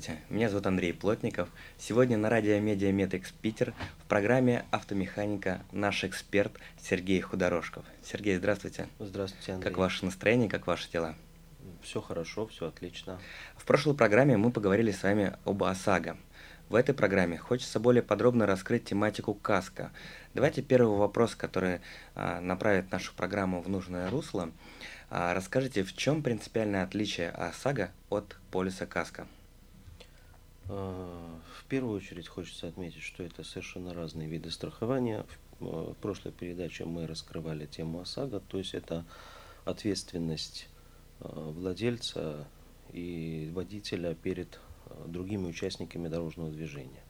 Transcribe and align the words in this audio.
Здравствуйте, 0.00 0.22
меня 0.30 0.48
зовут 0.48 0.66
Андрей 0.66 0.94
Плотников. 0.94 1.50
Сегодня 1.76 2.16
на 2.16 2.30
радио 2.30 2.58
Медиа 2.58 2.90
Медекс 2.90 3.32
Питер 3.32 3.74
в 3.98 4.06
программе 4.06 4.64
«Автомеханика» 4.70 5.60
наш 5.72 6.04
эксперт 6.04 6.52
Сергей 6.80 7.20
Худорожков. 7.20 7.84
Сергей, 8.02 8.38
здравствуйте. 8.38 8.88
Здравствуйте, 8.98 9.52
Андрей. 9.52 9.68
Как 9.68 9.76
ваше 9.76 10.06
настроение, 10.06 10.48
как 10.48 10.66
ваши 10.66 10.90
дела? 10.90 11.16
Все 11.82 12.00
хорошо, 12.00 12.46
все 12.46 12.68
отлично. 12.68 13.20
В 13.58 13.66
прошлой 13.66 13.94
программе 13.94 14.38
мы 14.38 14.50
поговорили 14.50 14.90
с 14.90 15.02
вами 15.02 15.34
об 15.44 15.62
ОСАГО. 15.62 16.16
В 16.70 16.76
этой 16.76 16.94
программе 16.94 17.36
хочется 17.36 17.78
более 17.78 18.02
подробно 18.02 18.46
раскрыть 18.46 18.86
тематику 18.86 19.34
КАСКО. 19.34 19.92
Давайте 20.32 20.62
первый 20.62 20.96
вопрос, 20.96 21.34
который 21.34 21.80
а, 22.14 22.40
направит 22.40 22.90
нашу 22.90 23.12
программу 23.14 23.60
в 23.60 23.68
нужное 23.68 24.08
русло. 24.08 24.50
А, 25.10 25.34
расскажите, 25.34 25.82
в 25.82 25.94
чем 25.94 26.22
принципиальное 26.22 26.84
отличие 26.84 27.28
ОСАГО 27.28 27.90
от 28.08 28.38
полиса 28.50 28.86
КАСКО? 28.86 29.26
А, 30.68 31.40
в 31.58 31.64
первую 31.66 31.96
очередь 31.96 32.28
хочется 32.28 32.68
отметить, 32.68 33.02
что 33.02 33.22
это 33.22 33.44
совершенно 33.44 33.94
разные 33.94 34.28
виды 34.28 34.50
страхования. 34.50 35.24
В 35.58 35.94
прошлой 36.00 36.32
передаче 36.32 36.84
мы 36.84 37.06
раскрывали 37.06 37.66
тему 37.66 38.00
ОСАГО, 38.00 38.40
то 38.40 38.58
есть 38.58 38.74
это 38.74 39.04
ответственность 39.64 40.68
а, 41.20 41.50
владельца 41.50 42.46
и 42.92 43.50
водителя 43.52 44.14
перед 44.14 44.58
а, 44.86 45.06
другими 45.06 45.46
участниками 45.46 46.08
дорожного 46.08 46.50
движения. 46.50 47.02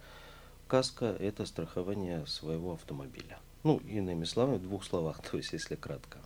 Каска– 0.67 1.07
это 1.21 1.47
страхование 1.47 2.27
своего 2.27 2.75
автомобиля. 2.75 3.39
Ну, 3.63 3.79
иными 3.79 4.25
словами, 4.25 4.59
в 4.59 4.63
двух 4.63 4.85
словах, 4.85 5.21
то 5.31 5.37
есть 5.37 5.53
если 5.53 5.77
кратко. 5.77 6.19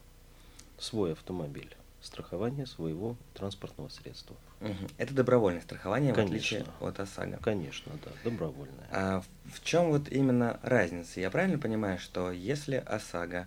Свой 0.78 1.12
автомобиль 1.12 1.74
страхование 2.04 2.66
своего 2.66 3.16
транспортного 3.32 3.88
средства. 3.88 4.36
Угу. 4.60 4.72
Это 4.98 5.14
добровольное 5.14 5.62
страхование, 5.62 6.12
Конечно. 6.12 6.32
в 6.32 6.36
отличие 6.36 6.66
от 6.80 7.00
ОСАГО. 7.00 7.38
Конечно, 7.42 7.92
да, 8.04 8.10
добровольное. 8.22 8.86
А 8.90 9.22
в 9.46 9.62
чем 9.64 9.90
вот 9.90 10.08
именно 10.08 10.60
разница? 10.62 11.20
Я 11.20 11.30
правильно 11.30 11.58
понимаю, 11.58 11.98
что 11.98 12.30
если 12.30 12.76
ОСАГО 12.76 13.46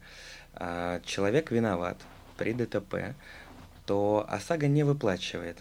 а, 0.53 1.01
человек 1.01 1.51
виноват 1.51 1.97
при 2.37 2.53
ДТП, 2.53 3.15
то 3.85 4.25
ОСАГО 4.27 4.67
не 4.67 4.83
выплачивает 4.83 5.59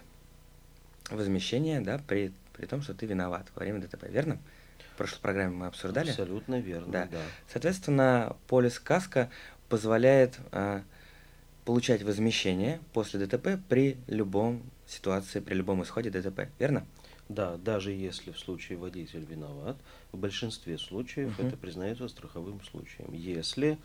возмещение, 1.11 1.81
да, 1.81 2.01
при, 2.07 2.33
при 2.55 2.67
том, 2.67 2.83
что 2.83 2.95
ты 2.95 3.07
виноват 3.07 3.47
во 3.55 3.61
время 3.61 3.81
ДТП, 3.81 4.05
верно? 4.09 4.39
В 4.95 4.97
прошлой 4.97 5.21
программе 5.21 5.55
мы 5.55 5.67
обсуждали. 5.67 6.09
Абсолютно 6.09 6.59
верно, 6.59 6.91
да. 6.91 7.09
да. 7.13 7.21
Соответственно, 7.53 8.35
полис 8.49 8.81
КАСКО 8.81 9.29
позволяет 9.69 10.39
а, 10.53 10.83
получать 11.67 12.05
возмещение 12.05 12.81
после 12.95 13.27
ДТП 13.27 13.59
при 13.69 13.99
любом 14.07 14.63
ситуации, 14.87 15.41
при 15.41 15.55
любом 15.55 15.83
исходе 15.83 16.11
ДТП, 16.11 16.49
верно? 16.61 16.87
Да, 17.29 17.57
даже 17.57 17.91
если 17.91 18.31
в 18.31 18.39
случае 18.39 18.79
водитель 18.79 19.25
виноват, 19.25 19.77
в 20.13 20.17
большинстве 20.17 20.79
случаев 20.79 21.39
uh-huh. 21.39 21.49
это 21.49 21.57
признается 21.57 22.07
страховым 22.07 22.63
случаем. 22.63 23.13
Если, 23.13 23.79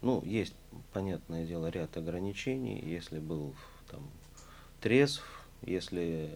ну, 0.00 0.22
есть, 0.24 0.54
понятное 0.92 1.44
дело, 1.44 1.66
ряд 1.70 1.96
ограничений, 1.96 2.80
если 2.80 3.18
был 3.18 3.52
там 3.90 4.08
трезв, 4.80 5.24
если 5.62 6.30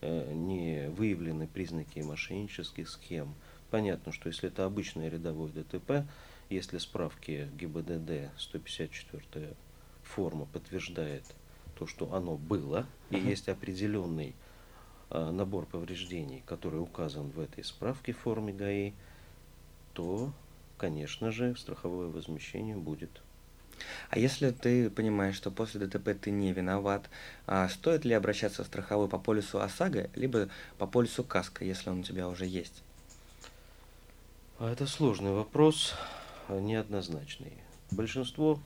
э, 0.00 0.32
не 0.34 0.88
выявлены 0.90 1.46
признаки 1.46 2.00
мошеннических 2.00 2.88
схем, 2.88 3.32
понятно, 3.70 4.10
что 4.10 4.28
если 4.28 4.48
это 4.48 4.64
обычное 4.64 5.08
рядовое 5.08 5.52
ДТП, 5.52 6.08
если 6.50 6.78
справки 6.78 7.48
ГИБДД 7.56 8.30
154 8.36 9.54
форма 10.04 10.46
подтверждает 10.46 11.24
то, 11.78 11.86
что 11.86 12.12
оно 12.14 12.36
было, 12.36 12.86
и 13.10 13.16
uh-huh. 13.16 13.28
есть 13.28 13.48
определенный 13.48 14.34
а, 15.10 15.30
набор 15.30 15.66
повреждений, 15.66 16.42
который 16.46 16.80
указан 16.80 17.30
в 17.30 17.40
этой 17.40 17.64
справке 17.64 18.12
в 18.12 18.18
форме 18.18 18.52
ГАИ, 18.52 18.92
то, 19.92 20.32
конечно 20.76 21.30
же, 21.30 21.54
страховое 21.56 22.08
возмещение 22.08 22.76
будет. 22.76 23.22
А 24.10 24.18
если 24.18 24.50
ты 24.50 24.88
понимаешь, 24.90 25.34
что 25.34 25.50
после 25.50 25.86
ДТП 25.86 26.10
ты 26.20 26.30
не 26.30 26.52
виноват, 26.52 27.10
а 27.46 27.68
стоит 27.68 28.04
ли 28.04 28.14
обращаться 28.14 28.62
в 28.62 28.66
страховой 28.66 29.08
по 29.08 29.18
полису 29.18 29.60
ОСАГО, 29.60 30.10
либо 30.14 30.48
по 30.78 30.86
полису 30.86 31.24
КАСКО, 31.24 31.64
если 31.64 31.90
он 31.90 32.00
у 32.00 32.02
тебя 32.02 32.28
уже 32.28 32.46
есть? 32.46 32.82
А 34.58 34.70
это 34.70 34.86
сложный 34.86 35.32
вопрос, 35.32 35.94
неоднозначный. 36.48 37.52
Большинство 37.90 38.60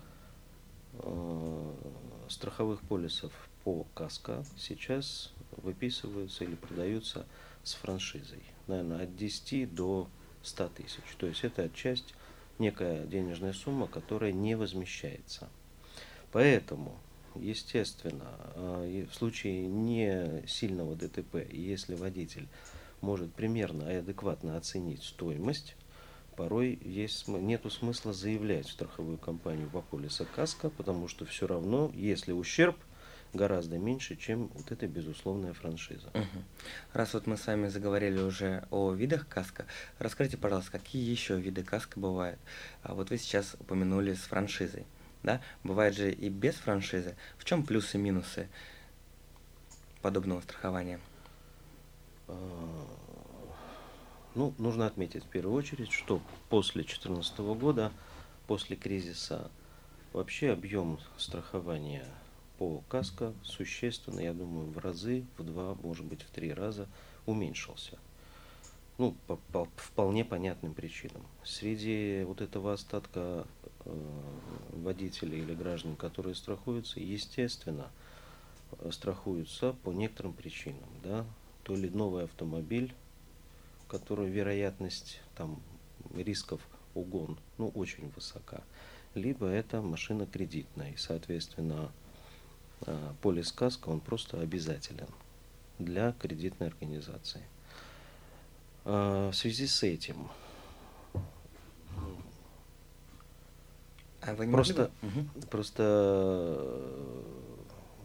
страховых 2.28 2.80
полисов 2.82 3.32
по 3.64 3.86
КАСКО 3.94 4.44
сейчас 4.56 5.32
выписываются 5.56 6.44
или 6.44 6.54
продаются 6.54 7.26
с 7.62 7.74
франшизой. 7.74 8.42
Наверное, 8.66 9.04
от 9.04 9.16
10 9.16 9.74
до 9.74 10.08
100 10.42 10.68
тысяч. 10.68 11.02
То 11.18 11.26
есть 11.26 11.44
это 11.44 11.68
часть, 11.70 12.14
некая 12.58 13.06
денежная 13.06 13.52
сумма, 13.52 13.86
которая 13.86 14.32
не 14.32 14.56
возмещается. 14.56 15.48
Поэтому, 16.32 16.98
естественно, 17.34 18.30
э, 18.54 19.06
в 19.10 19.14
случае 19.14 19.66
не 19.66 20.46
сильного 20.46 20.94
ДТП, 20.94 21.46
если 21.50 21.94
водитель 21.94 22.48
может 23.00 23.32
примерно 23.32 23.90
и 23.90 23.96
адекватно 23.96 24.56
оценить 24.56 25.02
стоимость, 25.02 25.76
порой 26.38 26.78
есть, 26.82 27.26
нету 27.26 27.68
смысла 27.68 28.12
заявлять 28.12 28.68
в 28.68 28.70
страховую 28.70 29.18
компанию 29.18 29.68
по 29.68 29.82
полиса 29.82 30.24
КАСКО, 30.24 30.70
потому 30.70 31.08
что 31.08 31.26
все 31.26 31.48
равно, 31.48 31.90
если 31.94 32.30
ущерб 32.30 32.76
гораздо 33.34 33.76
меньше, 33.76 34.14
чем 34.14 34.46
вот 34.54 34.70
эта 34.70 34.86
безусловная 34.86 35.52
франшиза. 35.52 36.06
Угу. 36.14 36.44
Раз 36.92 37.14
вот 37.14 37.26
мы 37.26 37.36
с 37.36 37.44
вами 37.44 37.66
заговорили 37.66 38.20
уже 38.20 38.68
о 38.70 38.92
видах 38.92 39.26
КАСКО, 39.26 39.66
расскажите, 39.98 40.36
пожалуйста, 40.36 40.70
какие 40.70 41.10
еще 41.10 41.40
виды 41.40 41.64
КАСКО 41.64 41.98
бывают? 41.98 42.38
А 42.84 42.94
вот 42.94 43.10
вы 43.10 43.18
сейчас 43.18 43.56
упомянули 43.58 44.14
с 44.14 44.20
франшизой. 44.20 44.86
Да? 45.24 45.42
Бывает 45.64 45.96
же 45.96 46.12
и 46.12 46.28
без 46.28 46.54
франшизы. 46.54 47.16
В 47.36 47.44
чем 47.44 47.66
плюсы 47.66 47.98
и 47.98 48.00
минусы 48.00 48.48
подобного 50.02 50.40
страхования? 50.40 51.00
Ну, 54.38 54.54
нужно 54.56 54.86
отметить 54.86 55.24
в 55.24 55.26
первую 55.26 55.56
очередь, 55.56 55.90
что 55.90 56.22
после 56.48 56.82
2014 56.82 57.40
года, 57.40 57.90
после 58.46 58.76
кризиса, 58.76 59.50
вообще 60.12 60.52
объем 60.52 61.00
страхования 61.16 62.06
по 62.56 62.84
КАСКО 62.88 63.34
существенно, 63.42 64.20
я 64.20 64.32
думаю, 64.32 64.70
в 64.70 64.78
разы, 64.78 65.24
в 65.38 65.42
два, 65.42 65.74
может 65.82 66.06
быть, 66.06 66.22
в 66.22 66.30
три 66.30 66.54
раза 66.54 66.86
уменьшился. 67.26 67.98
Ну, 68.96 69.16
по, 69.26 69.40
по 69.50 69.64
вполне 69.74 70.24
понятным 70.24 70.72
причинам. 70.72 71.26
Среди 71.42 72.22
вот 72.22 72.40
этого 72.40 72.74
остатка 72.74 73.44
э, 73.86 74.22
водителей 74.70 75.40
или 75.40 75.52
граждан, 75.52 75.96
которые 75.96 76.36
страхуются, 76.36 77.00
естественно, 77.00 77.90
страхуются 78.92 79.72
по 79.82 79.90
некоторым 79.90 80.32
причинам. 80.32 80.88
Да? 81.02 81.26
То 81.64 81.74
ли 81.74 81.90
новый 81.90 82.22
автомобиль, 82.22 82.94
которой 83.88 84.28
вероятность 84.28 85.20
там, 85.36 85.60
рисков 86.14 86.60
угон 86.94 87.38
ну, 87.58 87.68
очень 87.68 88.10
высока. 88.14 88.62
Либо 89.14 89.46
это 89.46 89.80
машина 89.80 90.26
кредитная, 90.26 90.92
и, 90.92 90.96
соответственно, 90.96 91.90
а, 92.82 93.14
полис 93.22 93.52
каска 93.52 93.88
он 93.88 94.00
просто 94.00 94.40
обязателен 94.40 95.08
для 95.78 96.12
кредитной 96.12 96.68
организации. 96.68 97.42
А, 98.84 99.30
в 99.30 99.34
связи 99.34 99.66
с 99.66 99.82
этим 99.82 100.28
а 104.20 104.34
вы 104.34 104.46
не 104.46 104.52
просто, 104.52 104.90
угу. 105.00 105.46
просто 105.50 105.82
э, 106.58 107.22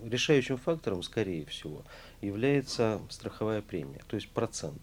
решающим 0.04 0.58
фактором, 0.58 1.04
скорее 1.04 1.46
всего, 1.46 1.84
является 2.22 3.02
страховая 3.10 3.62
премия, 3.62 4.02
то 4.08 4.16
есть 4.16 4.30
процент 4.30 4.82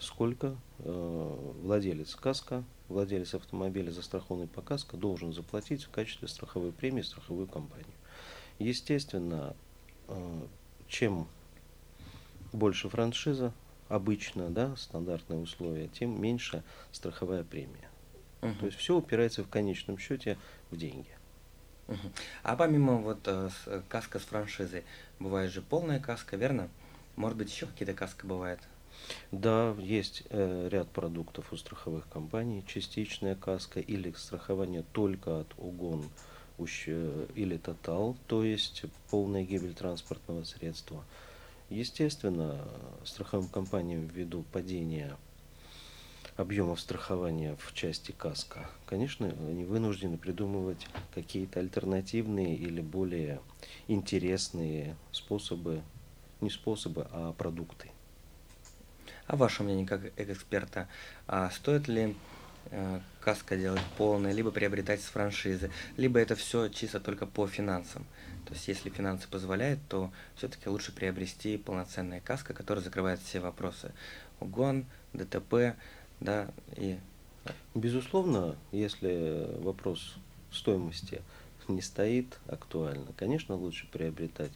сколько 0.00 0.56
э, 0.78 1.52
владелец 1.62 2.14
КАСКО, 2.16 2.64
владелец 2.88 3.34
автомобиля 3.34 3.90
застрахованный 3.90 4.48
по 4.48 4.62
КАСКО 4.62 4.96
должен 4.96 5.32
заплатить 5.32 5.84
в 5.84 5.90
качестве 5.90 6.28
страховой 6.28 6.72
премии 6.72 7.02
страховую 7.02 7.46
компанию. 7.46 7.92
Естественно, 8.58 9.54
э, 10.08 10.46
чем 10.88 11.28
больше 12.52 12.88
франшиза, 12.88 13.52
обычно, 13.88 14.50
да, 14.50 14.74
стандартные 14.76 15.40
условия, 15.40 15.88
тем 15.88 16.20
меньше 16.20 16.62
страховая 16.92 17.44
премия. 17.44 17.90
Угу. 18.42 18.54
То 18.60 18.66
есть 18.66 18.78
все 18.78 18.96
упирается 18.96 19.44
в 19.44 19.48
конечном 19.48 19.98
счете 19.98 20.38
в 20.70 20.76
деньги. 20.76 21.10
Угу. 21.88 22.12
А 22.42 22.56
помимо 22.56 22.96
вот 22.96 23.20
э, 23.26 23.50
с, 23.50 23.82
каска 23.88 24.18
с 24.18 24.22
франшизой, 24.22 24.84
бывает 25.18 25.50
же 25.50 25.60
полная 25.60 26.00
каска, 26.00 26.36
верно? 26.36 26.68
Может 27.16 27.36
быть, 27.36 27.50
еще 27.50 27.66
какие-то 27.66 27.94
каска 27.94 28.26
бывают? 28.26 28.60
Да, 29.32 29.74
есть 29.78 30.24
э, 30.30 30.68
ряд 30.70 30.88
продуктов 30.88 31.52
у 31.52 31.56
страховых 31.56 32.08
компаний, 32.08 32.64
частичная 32.66 33.34
каска 33.34 33.80
или 33.80 34.12
страхование 34.12 34.84
только 34.92 35.40
от 35.40 35.54
угон 35.58 36.04
или 36.60 37.56
тотал, 37.56 38.16
то 38.26 38.44
есть 38.44 38.84
полная 39.10 39.44
гибель 39.44 39.72
транспортного 39.72 40.44
средства. 40.44 41.04
Естественно, 41.70 42.62
страховым 43.04 43.48
компаниям 43.48 44.06
ввиду 44.06 44.44
падения 44.52 45.16
объемов 46.36 46.80
страхования 46.80 47.56
в 47.58 47.72
части 47.74 48.12
КАСКО, 48.12 48.68
конечно, 48.86 49.28
они 49.48 49.64
вынуждены 49.64 50.18
придумывать 50.18 50.86
какие-то 51.14 51.60
альтернативные 51.60 52.56
или 52.56 52.80
более 52.80 53.40
интересные 53.88 54.96
способы, 55.12 55.82
не 56.40 56.50
способы, 56.50 57.06
а 57.10 57.32
продукты. 57.32 57.90
А 59.30 59.36
ваше 59.36 59.62
мнение 59.62 59.86
как 59.86 60.00
эксперта, 60.16 60.88
а 61.28 61.50
стоит 61.50 61.86
ли 61.86 62.16
э, 62.72 63.00
каска 63.20 63.56
делать 63.56 63.80
полное, 63.96 64.32
либо 64.32 64.50
приобретать 64.50 65.00
с 65.00 65.04
франшизы, 65.04 65.70
либо 65.96 66.18
это 66.18 66.34
все 66.34 66.66
чисто 66.66 66.98
только 66.98 67.26
по 67.26 67.46
финансам? 67.46 68.04
То 68.44 68.54
есть, 68.54 68.66
если 68.66 68.90
финансы 68.90 69.28
позволяют, 69.28 69.78
то 69.88 70.10
все-таки 70.34 70.68
лучше 70.68 70.90
приобрести 70.90 71.58
полноценная 71.58 72.20
каска, 72.20 72.54
которая 72.54 72.82
закрывает 72.82 73.20
все 73.20 73.38
вопросы. 73.38 73.92
Угон, 74.40 74.84
ДТП, 75.12 75.76
да, 76.18 76.48
и... 76.74 76.98
Безусловно, 77.76 78.56
если 78.72 79.46
вопрос 79.60 80.16
стоимости 80.50 81.22
не 81.68 81.82
стоит 81.82 82.36
актуально, 82.48 83.12
конечно, 83.16 83.54
лучше 83.54 83.86
приобретать 83.92 84.50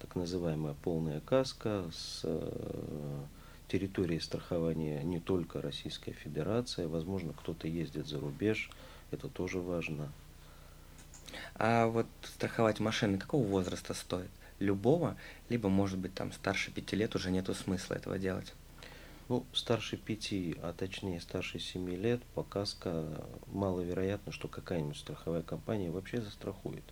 так 0.00 0.16
называемая 0.16 0.74
полная 0.82 1.20
каска 1.20 1.84
с 1.92 2.22
э, 2.24 3.26
территории 3.72 4.18
страхования 4.18 5.02
не 5.02 5.18
только 5.18 5.62
Российская 5.62 6.12
Федерация, 6.12 6.88
возможно, 6.88 7.32
кто-то 7.32 7.66
ездит 7.66 8.06
за 8.06 8.20
рубеж, 8.20 8.70
это 9.10 9.28
тоже 9.28 9.60
важно. 9.60 10.12
А 11.54 11.86
вот 11.86 12.06
страховать 12.22 12.80
машины 12.80 13.16
какого 13.16 13.46
возраста 13.46 13.94
стоит? 13.94 14.30
Любого, 14.58 15.16
либо, 15.48 15.70
может 15.70 15.98
быть, 15.98 16.14
там 16.14 16.32
старше 16.32 16.70
пяти 16.70 16.96
лет 16.96 17.14
уже 17.14 17.30
нету 17.30 17.54
смысла 17.54 17.94
этого 17.94 18.18
делать? 18.18 18.52
Ну, 19.30 19.46
старше 19.54 19.96
пяти, 19.96 20.54
а 20.62 20.74
точнее 20.74 21.18
старше 21.20 21.58
семи 21.58 21.96
лет, 21.96 22.22
по 22.34 22.42
каско 22.42 23.24
маловероятно, 23.46 24.32
что 24.32 24.48
какая-нибудь 24.48 24.98
страховая 24.98 25.42
компания 25.42 25.90
вообще 25.90 26.20
застрахует. 26.20 26.84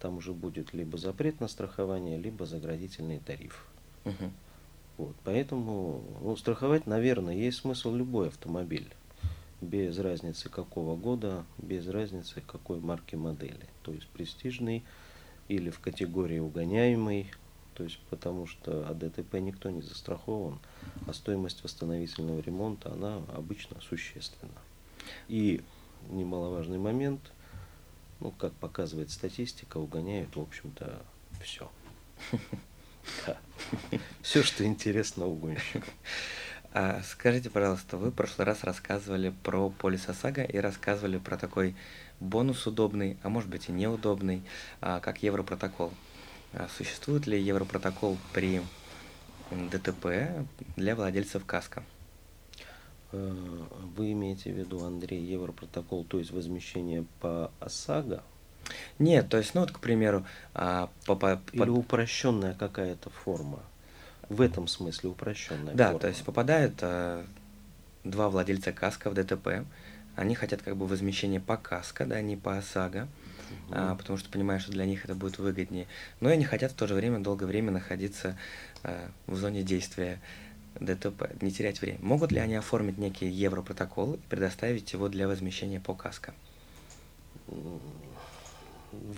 Там 0.00 0.16
уже 0.16 0.32
будет 0.32 0.74
либо 0.74 0.98
запрет 0.98 1.40
на 1.40 1.46
страхование, 1.46 2.18
либо 2.18 2.46
заградительный 2.46 3.20
тариф. 3.20 3.66
Угу. 4.04 4.32
Вот, 4.98 5.14
поэтому 5.24 6.02
ну, 6.22 6.36
страховать, 6.36 6.86
наверное, 6.86 7.34
есть 7.34 7.58
смысл 7.58 7.94
любой 7.94 8.28
автомобиль 8.28 8.88
без 9.60 9.98
разницы 9.98 10.48
какого 10.48 10.96
года, 10.96 11.44
без 11.58 11.86
разницы 11.88 12.40
какой 12.40 12.78
марки 12.80 13.14
модели. 13.14 13.68
То 13.82 13.92
есть 13.92 14.08
престижный 14.08 14.84
или 15.48 15.70
в 15.70 15.80
категории 15.80 16.38
угоняемый, 16.38 17.30
то 17.74 17.84
есть 17.84 17.98
потому 18.10 18.46
что 18.46 18.88
от 18.88 18.98
ДТП 18.98 19.34
никто 19.34 19.70
не 19.70 19.82
застрахован, 19.82 20.58
а 21.06 21.12
стоимость 21.12 21.62
восстановительного 21.62 22.40
ремонта, 22.40 22.92
она 22.92 23.20
обычно 23.34 23.80
существенна. 23.80 24.52
И 25.28 25.62
немаловажный 26.08 26.78
момент, 26.78 27.20
ну, 28.20 28.30
как 28.30 28.52
показывает 28.54 29.10
статистика, 29.10 29.76
угоняют, 29.76 30.36
в 30.36 30.40
общем-то, 30.40 31.02
все. 31.42 31.70
Все, 34.22 34.42
что 34.42 34.64
интересно 34.64 35.26
угонщику. 35.26 35.86
А 36.72 37.00
скажите, 37.02 37.48
пожалуйста, 37.48 37.96
вы 37.96 38.10
в 38.10 38.14
прошлый 38.14 38.46
раз 38.46 38.62
рассказывали 38.62 39.32
про 39.42 39.70
полис 39.70 40.08
ОСАГО 40.08 40.42
и 40.42 40.58
рассказывали 40.58 41.16
про 41.16 41.38
такой 41.38 41.74
бонус 42.20 42.66
удобный, 42.66 43.16
а 43.22 43.30
может 43.30 43.48
быть 43.48 43.68
и 43.68 43.72
неудобный, 43.72 44.42
а, 44.80 45.00
как 45.00 45.22
Европротокол. 45.22 45.92
А 46.52 46.68
существует 46.76 47.26
ли 47.26 47.40
Европротокол 47.40 48.18
при 48.34 48.60
ДТП 49.50 50.46
для 50.76 50.94
владельцев 50.94 51.46
КАСКО? 51.46 51.82
Э, 53.12 53.34
вы 53.96 54.12
имеете 54.12 54.52
в 54.52 54.58
виду, 54.58 54.84
Андрей, 54.84 55.24
Европротокол, 55.24 56.04
то 56.04 56.18
есть 56.18 56.30
возмещение 56.30 57.06
по 57.20 57.50
ОСАГО? 57.60 58.22
Нет, 58.98 59.28
то 59.28 59.38
есть, 59.38 59.54
ну 59.54 59.62
вот, 59.62 59.72
к 59.72 59.80
примеру, 59.80 60.26
а, 60.54 60.88
по, 61.04 61.14
по, 61.16 61.40
или 61.52 61.68
упрощенная 61.68 62.54
какая-то 62.54 63.10
форма 63.10 63.60
в 64.28 64.40
этом 64.40 64.66
смысле 64.66 65.10
упрощенная. 65.10 65.74
Да, 65.74 65.86
форма. 65.86 66.00
то 66.00 66.08
есть 66.08 66.24
попадают 66.24 66.74
э, 66.80 67.24
два 68.04 68.28
владельца 68.28 68.72
каска 68.72 69.10
в 69.10 69.14
ДТП, 69.14 69.64
они 70.16 70.34
хотят 70.34 70.62
как 70.62 70.76
бы 70.76 70.86
возмещение 70.86 71.40
по 71.40 71.56
каска, 71.56 72.06
да, 72.06 72.20
не 72.20 72.36
по 72.36 72.56
ОСАГО, 72.56 73.02
угу. 73.68 73.74
а, 73.74 73.94
потому 73.94 74.18
что 74.18 74.30
понимают, 74.30 74.62
что 74.62 74.72
для 74.72 74.86
них 74.86 75.04
это 75.04 75.14
будет 75.14 75.38
выгоднее. 75.38 75.86
Но 76.20 76.30
и 76.30 76.32
они 76.32 76.44
хотят 76.44 76.72
в 76.72 76.74
то 76.74 76.86
же 76.86 76.94
время 76.94 77.20
долгое 77.20 77.46
время 77.46 77.70
находиться 77.70 78.36
э, 78.82 79.08
в 79.26 79.36
зоне 79.36 79.62
действия 79.62 80.20
ДТП, 80.80 81.30
не 81.40 81.52
терять 81.52 81.80
время. 81.80 81.98
Могут 82.00 82.32
ли 82.32 82.38
они 82.38 82.54
оформить 82.54 82.98
некий 82.98 83.28
европротокол 83.28 84.14
и 84.14 84.18
предоставить 84.28 84.92
его 84.92 85.08
для 85.08 85.28
возмещения 85.28 85.80
по 85.80 85.94
каско? 85.94 86.34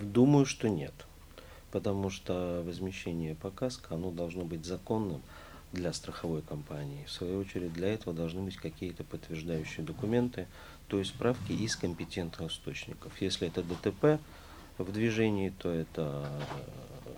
Думаю, 0.03 0.47
что 0.47 0.69
нет 0.69 0.95
потому 1.71 2.11
что 2.11 2.63
возмещение 2.65 3.35
по 3.35 3.51
КАСКО, 3.51 3.95
оно 3.95 4.11
должно 4.11 4.45
быть 4.45 4.65
законным 4.65 5.23
для 5.73 5.93
страховой 5.93 6.43
компании. 6.43 7.05
В 7.05 7.11
свою 7.11 7.41
очередь, 7.41 7.73
для 7.75 7.93
этого 7.93 8.15
должны 8.15 8.43
быть 8.43 8.57
какие-то 8.57 9.05
подтверждающие 9.05 9.85
документы, 9.85 10.47
то 10.89 10.99
есть 10.99 11.11
справки 11.11 11.53
из 11.53 11.77
компетентных 11.77 12.51
источников. 12.51 13.21
Если 13.21 13.49
это 13.49 13.63
ДТП 13.63 14.21
в 14.79 14.93
движении, 14.93 15.51
то 15.51 15.71
это 15.71 16.31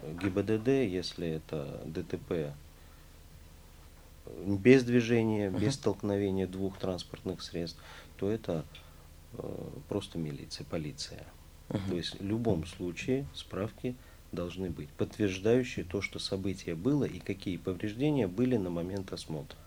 э, 0.02 0.14
ГИБДД, 0.21 0.69
если 0.69 1.29
это 1.29 1.81
ДТП 1.85 2.52
без 4.47 4.85
движения, 4.85 5.50
без 5.50 5.75
столкновения 5.75 6.47
двух 6.47 6.79
транспортных 6.79 7.43
средств, 7.43 7.79
то 8.17 8.29
это 8.29 8.64
э, 9.35 9.69
просто 9.88 10.19
милиция, 10.19 10.64
полиция. 10.64 11.25
Uh-huh. 11.71 11.89
То 11.89 11.97
есть 11.97 12.21
в 12.21 12.25
любом 12.25 12.67
случае 12.67 13.27
справки 13.35 13.95
должны 14.33 14.71
быть, 14.71 14.89
подтверждающие 14.91 15.85
то, 15.85 16.03
что 16.03 16.19
событие 16.19 16.75
было 16.75 17.05
и 17.05 17.19
какие 17.19 17.57
повреждения 17.57 18.27
были 18.27 18.57
на 18.57 18.71
момент 18.71 19.12
осмотра. 19.12 19.59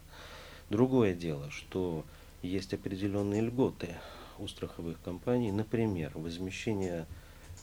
Другое 0.69 1.13
дело, 1.13 1.49
что 1.49 2.05
есть 2.41 2.73
определенные 2.73 3.41
льготы 3.41 3.95
у 4.39 4.47
страховых 4.47 5.01
компаний, 5.01 5.51
например, 5.51 6.11
возмещение 6.15 7.05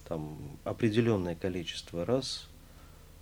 там, 0.09 0.39
определенное 0.65 1.35
количество 1.35 2.05
раз 2.05 2.49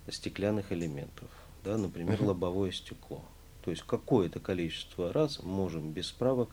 стеклянных 0.09 0.71
элементов, 0.71 1.29
да, 1.63 1.77
например, 1.77 2.21
лобовое 2.21 2.71
стекло. 2.71 3.23
То 3.63 3.71
есть 3.71 3.83
какое-то 3.83 4.39
количество 4.39 5.11
раз 5.13 5.43
можем 5.43 5.91
без 5.91 6.07
справок 6.07 6.49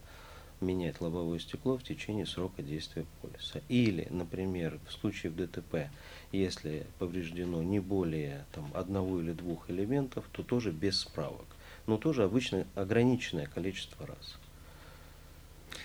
менять 0.60 1.00
лобовое 1.00 1.38
стекло 1.38 1.76
в 1.76 1.82
течение 1.82 2.26
срока 2.26 2.62
действия 2.62 3.04
полиса. 3.20 3.60
Или, 3.68 4.06
например, 4.10 4.78
в 4.88 4.92
случае 4.92 5.32
в 5.32 5.36
ДТП, 5.36 5.90
если 6.32 6.86
повреждено 6.98 7.62
не 7.62 7.80
более 7.80 8.44
там, 8.52 8.70
одного 8.74 9.20
или 9.20 9.32
двух 9.32 9.70
элементов, 9.70 10.24
то 10.32 10.42
тоже 10.42 10.70
без 10.70 11.00
справок. 11.00 11.46
Но 11.86 11.98
тоже 11.98 12.24
обычно 12.24 12.66
ограниченное 12.74 13.46
количество 13.46 14.06
раз. 14.06 14.38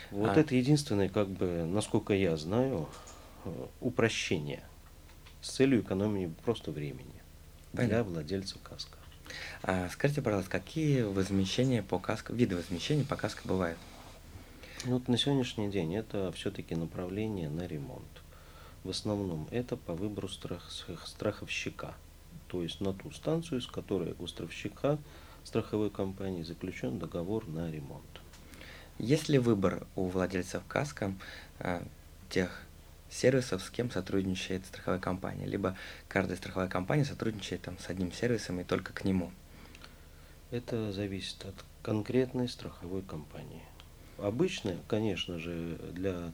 Вот 0.09 0.29
а... 0.29 0.39
это 0.39 0.55
единственное, 0.55 1.09
как 1.09 1.29
бы, 1.29 1.65
насколько 1.65 2.13
я 2.13 2.35
знаю, 2.37 2.87
э, 3.45 3.67
упрощение 3.79 4.63
с 5.41 5.51
целью 5.51 5.81
экономии 5.81 6.31
просто 6.43 6.71
времени 6.71 7.05
Понятно. 7.71 7.87
для 7.87 8.03
владельца 8.03 8.57
каска. 8.59 8.97
А, 9.63 9.89
скажите, 9.89 10.21
пожалуйста, 10.21 10.51
какие 10.51 11.03
возмещения 11.03 11.83
по 11.83 11.99
каско, 11.99 12.33
виды 12.33 12.55
возмещения 12.55 13.05
по 13.05 13.15
каско 13.15 13.47
бывают? 13.47 13.77
Ну, 14.83 14.93
вот 14.93 15.07
на 15.07 15.15
сегодняшний 15.15 15.69
день 15.69 15.95
это 15.95 16.31
все-таки 16.31 16.73
направление 16.73 17.49
на 17.49 17.67
ремонт. 17.67 18.23
В 18.83 18.89
основном 18.89 19.47
это 19.51 19.77
по 19.77 19.93
выбору 19.93 20.27
страх, 20.27 20.71
страховщика, 21.05 21.93
то 22.47 22.63
есть 22.63 22.81
на 22.81 22.91
ту 22.91 23.11
станцию, 23.11 23.61
с 23.61 23.67
которой 23.67 24.15
у 24.17 24.25
страховщика 24.25 24.97
страховой 25.43 25.91
компании 25.91 26.41
заключен 26.41 26.97
договор 26.97 27.47
на 27.47 27.69
ремонт. 27.69 28.21
Есть 28.97 29.29
ли 29.29 29.37
выбор 29.37 29.85
у 29.95 30.07
владельцев 30.07 30.63
КАСКО 30.67 31.13
э, 31.59 31.83
тех 32.31 32.63
сервисов, 33.11 33.61
с 33.61 33.69
кем 33.69 33.91
сотрудничает 33.91 34.65
страховая 34.65 34.99
компания, 34.99 35.45
либо 35.45 35.77
каждая 36.07 36.37
страховая 36.37 36.69
компания 36.69 37.05
сотрудничает 37.05 37.61
там, 37.61 37.77
с 37.77 37.87
одним 37.87 38.11
сервисом 38.11 38.59
и 38.59 38.63
только 38.63 38.93
к 38.93 39.05
нему? 39.05 39.31
Это 40.49 40.91
зависит 40.91 41.45
от 41.45 41.55
конкретной 41.83 42.49
страховой 42.49 43.03
компании. 43.03 43.61
Обычно, 44.21 44.77
конечно 44.87 45.39
же, 45.39 45.77
для, 45.93 46.31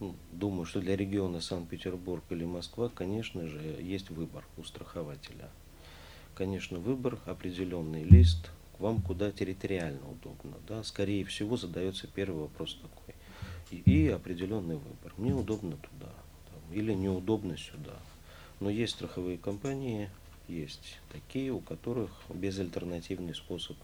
ну, 0.00 0.14
думаю, 0.32 0.64
что 0.64 0.80
для 0.80 0.96
региона 0.96 1.40
Санкт-Петербург 1.40 2.24
или 2.30 2.44
Москва, 2.44 2.88
конечно 2.88 3.46
же, 3.46 3.60
есть 3.80 4.10
выбор 4.10 4.44
у 4.56 4.64
страхователя. 4.64 5.48
Конечно, 6.34 6.78
выбор, 6.78 7.18
определенный 7.26 8.02
лист, 8.02 8.50
вам 8.80 9.02
куда 9.02 9.30
территориально 9.30 10.10
удобно. 10.10 10.56
Да? 10.66 10.82
Скорее 10.82 11.24
всего, 11.24 11.56
задается 11.56 12.08
первый 12.08 12.42
вопрос 12.42 12.78
такой. 12.80 13.14
И, 13.70 13.76
и 13.88 14.08
определенный 14.08 14.76
выбор. 14.76 15.12
Мне 15.16 15.32
удобно 15.32 15.76
туда 15.76 16.10
там, 16.50 16.72
или 16.72 16.92
неудобно 16.92 17.56
сюда. 17.56 17.96
Но 18.58 18.68
есть 18.68 18.94
страховые 18.94 19.38
компании, 19.38 20.10
есть 20.48 20.98
такие, 21.12 21.52
у 21.52 21.60
которых 21.60 22.10
безальтернативный 22.34 23.34
способ 23.34 23.76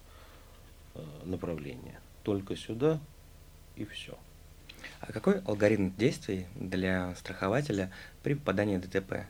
э, 0.95 1.05
направления. 1.25 2.01
Только 2.27 2.57
сюда 2.57 2.99
и 3.77 3.85
все. 3.85 4.19
А 4.99 5.13
какой 5.13 5.43
алгоритм 5.43 5.93
действий 5.97 6.47
для 6.57 7.15
страхователя 7.15 7.93
при 8.25 8.35
попадании 8.35 8.79
в 8.79 8.81
ДТП? 8.81 9.29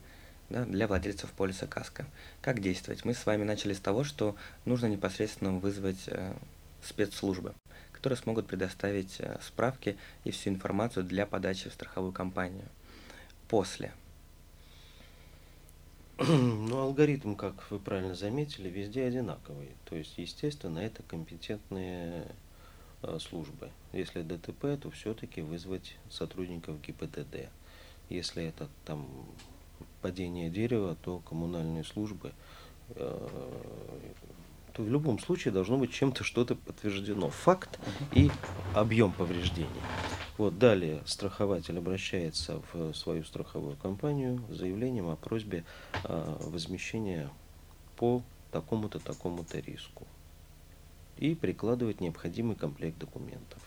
Да, 0.48 0.64
для 0.64 0.88
владельцев 0.88 1.30
полиса 1.32 1.66
КАСКО. 1.66 2.06
Как 2.40 2.62
действовать? 2.62 3.04
Мы 3.04 3.12
с 3.12 3.26
вами 3.26 3.44
начали 3.44 3.74
с 3.74 3.80
того, 3.80 4.02
что 4.02 4.34
нужно 4.64 4.86
непосредственно 4.86 5.52
вызвать 5.58 6.04
э, 6.06 6.32
спецслужбы, 6.82 7.52
которые 7.92 8.16
смогут 8.16 8.46
предоставить 8.46 9.16
э, 9.18 9.40
справки 9.42 9.98
и 10.24 10.30
всю 10.30 10.48
информацию 10.48 11.04
для 11.04 11.26
подачи 11.26 11.68
в 11.68 11.74
страховую 11.74 12.14
компанию. 12.14 12.64
После. 13.48 13.92
Ну, 16.18 16.78
алгоритм, 16.78 17.34
как 17.34 17.70
вы 17.70 17.78
правильно 17.78 18.14
заметили, 18.14 18.70
везде 18.70 19.04
одинаковый. 19.04 19.68
То 19.84 19.96
есть, 19.96 20.16
естественно, 20.16 20.78
это 20.78 21.02
компетентные 21.02 22.24
службы. 23.18 23.70
Если 23.92 24.22
ДТП, 24.22 24.78
то 24.80 24.90
все-таки 24.90 25.42
вызвать 25.42 25.96
сотрудников 26.10 26.80
ГИБДД. 26.80 27.48
Если 28.08 28.44
это 28.44 28.68
там 28.84 29.06
падение 30.02 30.50
дерева, 30.50 30.96
то 31.02 31.18
коммунальные 31.20 31.84
службы, 31.84 32.32
э, 32.90 33.28
то 34.72 34.82
в 34.82 34.88
любом 34.88 35.18
случае 35.18 35.52
должно 35.52 35.78
быть 35.78 35.92
чем-то 35.92 36.22
что-то 36.22 36.54
подтверждено. 36.54 37.30
Факт 37.30 37.78
и 38.12 38.30
объем 38.74 39.12
повреждений. 39.12 39.68
Вот 40.38 40.58
далее 40.58 41.02
страхователь 41.06 41.78
обращается 41.78 42.62
в 42.72 42.92
свою 42.92 43.24
страховую 43.24 43.76
компанию 43.76 44.42
с 44.50 44.56
заявлением 44.56 45.08
о 45.08 45.16
просьбе 45.16 45.64
э, 46.04 46.36
возмещения 46.40 47.30
по 47.96 48.22
такому-то, 48.52 48.98
такому-то 48.98 49.58
риску. 49.58 50.06
И 51.18 51.34
прикладывает 51.34 52.00
необходимый 52.00 52.56
комплект 52.56 52.98
документов. 52.98 53.62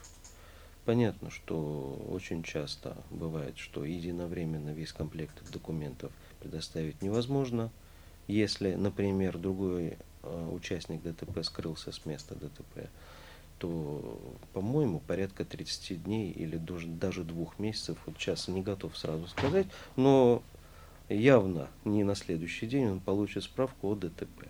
Понятно, 0.85 1.29
что 1.29 2.03
очень 2.09 2.41
часто 2.43 2.97
бывает, 3.11 3.57
что 3.57 3.85
единовременно 3.85 4.69
весь 4.69 4.91
комплект 4.91 5.51
документов 5.51 6.11
предоставить 6.39 7.01
невозможно. 7.01 7.69
Если, 8.27 8.73
например, 8.75 9.37
другой 9.37 9.97
э, 10.23 10.49
участник 10.51 11.01
ДТП 11.03 11.43
скрылся 11.43 11.91
с 11.91 12.05
места 12.05 12.35
ДТП, 12.35 12.89
то, 13.59 14.19
по-моему, 14.53 14.99
порядка 14.99 15.45
30 15.45 16.03
дней 16.03 16.31
или 16.31 16.57
даже 16.57 17.23
двух 17.23 17.59
месяцев, 17.59 17.97
вот 18.05 18.15
сейчас 18.17 18.47
не 18.47 18.61
готов 18.61 18.97
сразу 18.97 19.27
сказать, 19.27 19.67
но 19.95 20.41
явно 21.09 21.67
не 21.85 22.03
на 22.03 22.15
следующий 22.15 22.67
день 22.67 22.87
он 22.87 22.99
получит 22.99 23.43
справку 23.43 23.91
о 23.91 23.95
ДТП. 23.95 24.47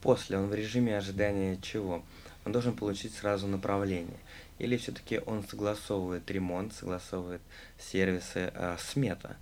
После 0.00 0.38
он 0.38 0.48
в 0.48 0.54
режиме 0.54 0.96
ожидания 0.96 1.58
чего? 1.62 2.02
Он 2.44 2.52
должен 2.52 2.76
получить 2.76 3.14
сразу 3.14 3.46
направление. 3.46 4.18
Или 4.58 4.76
все-таки 4.76 5.20
он 5.26 5.46
согласовывает 5.46 6.30
ремонт, 6.30 6.72
согласовывает 6.72 7.42
сервисы, 7.78 8.50
э, 8.54 8.76
смета. 8.78 9.36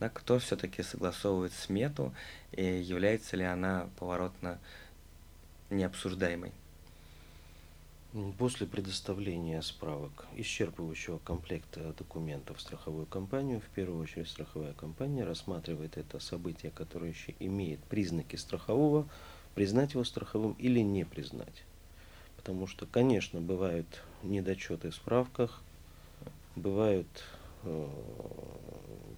Да, 0.00 0.08
кто 0.08 0.38
все-таки 0.38 0.82
согласовывает 0.82 1.52
смету 1.52 2.14
и 2.52 2.64
является 2.64 3.36
ли 3.36 3.44
она 3.44 3.88
поворотно 3.98 4.58
необсуждаемой? 5.70 6.52
После 8.38 8.66
предоставления 8.66 9.60
справок 9.60 10.26
исчерпывающего 10.34 11.20
комплекта 11.22 11.92
документов 11.92 12.58
страховую 12.58 13.04
компанию, 13.04 13.60
в 13.60 13.68
первую 13.74 14.02
очередь 14.02 14.28
страховая 14.28 14.72
компания 14.72 15.24
рассматривает 15.24 15.98
это 15.98 16.18
событие, 16.18 16.72
которое 16.72 17.10
еще 17.10 17.34
имеет 17.38 17.80
признаки 17.80 18.36
страхового, 18.36 19.06
признать 19.58 19.94
его 19.94 20.04
страховым 20.04 20.52
или 20.52 20.78
не 20.78 21.02
признать. 21.02 21.64
Потому 22.36 22.68
что, 22.68 22.86
конечно, 22.86 23.40
бывают 23.40 23.88
недочеты 24.22 24.90
в 24.90 24.94
справках, 24.94 25.62
бывают 26.54 27.08
э, 27.64 27.88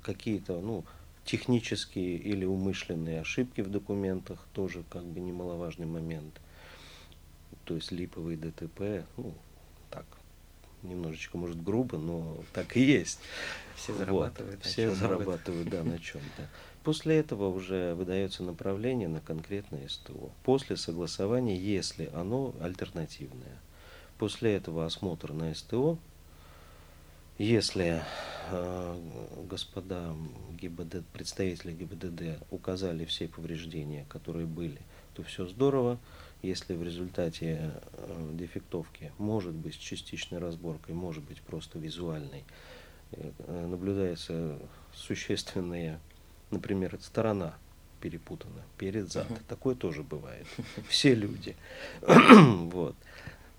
какие-то 0.03 0.59
ну, 0.61 0.87
технические 1.27 2.17
или 2.17 2.47
умышленные 2.47 3.21
ошибки 3.21 3.61
в 3.61 3.69
документах, 3.71 4.47
тоже 4.55 4.83
как 4.89 5.05
бы 5.05 5.21
немаловажный 5.21 5.85
момент. 5.85 6.41
То 7.67 7.75
есть 7.75 7.93
липовый 7.93 8.37
ДТП, 8.37 9.05
ну, 9.19 9.35
так, 9.91 10.07
немножечко, 10.83 11.37
может, 11.37 11.63
грубо, 11.63 11.99
но 11.99 12.43
так 12.55 12.79
и 12.79 12.81
есть. 12.81 13.19
Все 13.77 13.93
зарабатывают. 13.93 14.57
Вот, 14.57 14.65
все 14.65 14.91
зарабатывают, 14.95 15.69
да, 15.69 15.85
на 15.85 15.99
чем-то. 16.03 16.49
После 16.83 17.19
этого 17.19 17.49
уже 17.49 17.95
выдается 17.95 18.43
направление 18.43 19.09
на 19.09 19.21
конкретное 19.21 19.87
СТО. 19.87 20.31
После 20.45 20.77
согласования, 20.77 21.57
если 21.57 22.11
оно 22.15 22.55
альтернативное. 22.61 23.59
После 24.19 24.55
этого 24.57 24.87
осмотр 24.87 25.33
на 25.33 25.55
СТО. 25.55 25.99
Если 27.37 28.03
э, 28.51 28.97
господа 29.49 30.15
ГИБДД, 30.59 31.07
представители 31.13 31.73
ГИБДД 31.73 32.43
указали 32.51 33.05
все 33.05 33.29
повреждения, 33.29 34.05
которые 34.09 34.47
были, 34.47 34.81
то 35.15 35.23
все 35.23 35.47
здорово. 35.47 35.99
Если 36.43 36.75
в 36.75 36.83
результате 36.83 37.73
э, 37.93 38.31
дефектовки, 38.35 39.13
может 39.19 39.53
быть, 39.53 39.75
с 39.75 39.79
частичной 39.79 40.39
разборкой, 40.39 40.95
может 40.95 41.25
быть, 41.25 41.41
просто 41.43 41.79
визуальной, 41.79 42.45
э, 43.13 43.67
наблюдается 43.67 44.59
существенные 44.95 45.99
например, 46.51 46.99
сторона 47.01 47.55
перепутана, 48.01 48.63
перед 48.79 49.13
зад. 49.13 49.31
Uh-huh. 49.31 49.43
Такое 49.49 49.75
тоже 49.75 50.03
бывает. 50.03 50.47
Все 50.89 51.15
люди. 51.15 51.57
вот. 52.03 52.97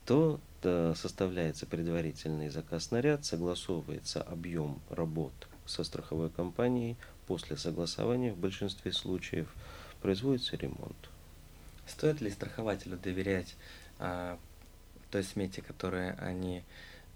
То 0.06 0.40
да, 0.62 0.94
составляется 0.94 1.66
предварительный 1.66 2.50
заказ 2.50 2.92
наряд, 2.92 3.26
согласовывается 3.26 4.22
объем 4.22 4.80
работ 4.90 5.34
со 5.66 5.84
страховой 5.84 6.30
компанией. 6.30 6.98
После 7.26 7.58
согласования 7.58 8.34
в 8.34 8.38
большинстве 8.38 8.92
случаев 8.92 9.48
производится 10.02 10.56
ремонт. 10.58 11.10
Стоит 11.88 12.22
ли 12.22 12.30
страхователю 12.30 12.98
доверять 12.98 13.56
а, 14.00 14.38
той 15.10 15.24
смете, 15.24 15.62
которую 15.62 16.16
они 16.24 16.64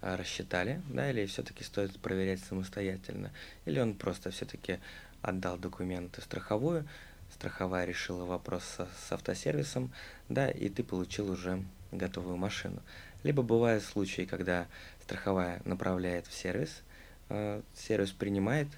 а, 0.00 0.16
рассчитали, 0.16 0.82
да, 0.88 1.10
или 1.10 1.26
все-таки 1.26 1.62
стоит 1.62 1.98
проверять 2.00 2.40
самостоятельно, 2.40 3.30
или 3.64 3.78
он 3.78 3.94
просто 3.94 4.30
все-таки 4.30 4.78
отдал 5.26 5.58
документы 5.58 6.22
страховую, 6.22 6.86
страховая 7.34 7.84
решила 7.84 8.24
вопрос 8.24 8.62
со, 8.64 8.88
с 9.06 9.12
автосервисом, 9.12 9.92
да, 10.28 10.48
и 10.48 10.68
ты 10.68 10.84
получил 10.84 11.30
уже 11.30 11.64
готовую 11.90 12.36
машину. 12.36 12.80
Либо 13.24 13.42
бывают 13.42 13.82
случаи, 13.82 14.22
когда 14.22 14.68
страховая 15.02 15.60
направляет 15.64 16.26
в 16.28 16.32
сервис, 16.32 16.82
э, 17.28 17.60
сервис 17.74 18.12
принимает, 18.12 18.68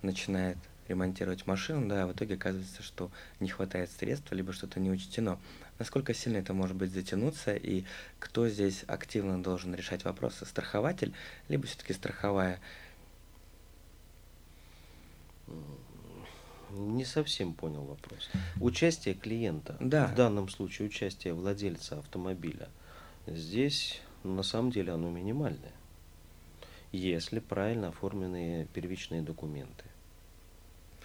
начинает 0.00 0.56
ремонтировать 0.88 1.46
машину, 1.46 1.86
да, 1.86 2.04
а 2.04 2.06
в 2.06 2.12
итоге 2.12 2.36
оказывается, 2.36 2.82
что 2.82 3.10
не 3.40 3.50
хватает 3.50 3.90
средств, 3.90 4.32
либо 4.32 4.54
что-то 4.54 4.80
не 4.80 4.90
учтено. 4.90 5.38
Насколько 5.78 6.14
сильно 6.14 6.38
это 6.38 6.54
может 6.54 6.76
быть 6.76 6.92
затянуться, 6.92 7.54
и 7.54 7.84
кто 8.18 8.48
здесь 8.48 8.84
активно 8.86 9.42
должен 9.42 9.74
решать 9.74 10.04
вопросы, 10.04 10.46
страхователь, 10.46 11.12
либо 11.48 11.66
все-таки 11.66 11.92
страховая 11.92 12.58
не 16.70 17.04
совсем 17.04 17.52
понял 17.54 17.84
вопрос. 17.84 18.30
Участие 18.60 19.14
клиента, 19.14 19.76
да. 19.80 20.06
в 20.06 20.14
данном 20.14 20.48
случае 20.48 20.88
участие 20.88 21.34
владельца 21.34 21.98
автомобиля, 21.98 22.68
здесь 23.26 24.00
на 24.24 24.42
самом 24.42 24.70
деле 24.70 24.92
оно 24.92 25.10
минимальное, 25.10 25.72
если 26.92 27.38
правильно 27.38 27.88
оформленные 27.88 28.66
первичные 28.66 29.22
документы. 29.22 29.84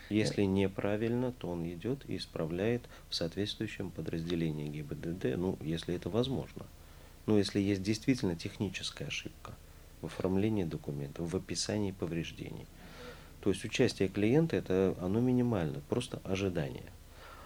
Если 0.10 0.44
неправильно, 0.44 1.32
то 1.32 1.50
он 1.50 1.68
идет 1.68 2.08
и 2.10 2.18
исправляет 2.18 2.84
в 3.10 3.16
соответствующем 3.16 3.90
подразделении 3.90 4.68
ГИБДД, 4.68 5.38
ну, 5.38 5.58
если 5.62 5.96
это 5.96 6.10
возможно. 6.10 6.66
Ну, 7.26 7.38
если 7.38 7.62
есть 7.62 7.82
действительно 7.82 8.36
техническая 8.36 9.08
ошибка 9.08 9.54
в 10.02 10.08
оформлении 10.08 10.66
документов, 10.66 11.32
в 11.32 11.36
описании 11.36 11.92
повреждений– 11.92 12.68
то 13.44 13.50
есть 13.50 13.66
участие 13.66 14.08
клиента 14.08 14.56
это 14.56 14.96
оно 15.02 15.20
минимально, 15.20 15.82
просто 15.90 16.22
ожидание. 16.24 16.90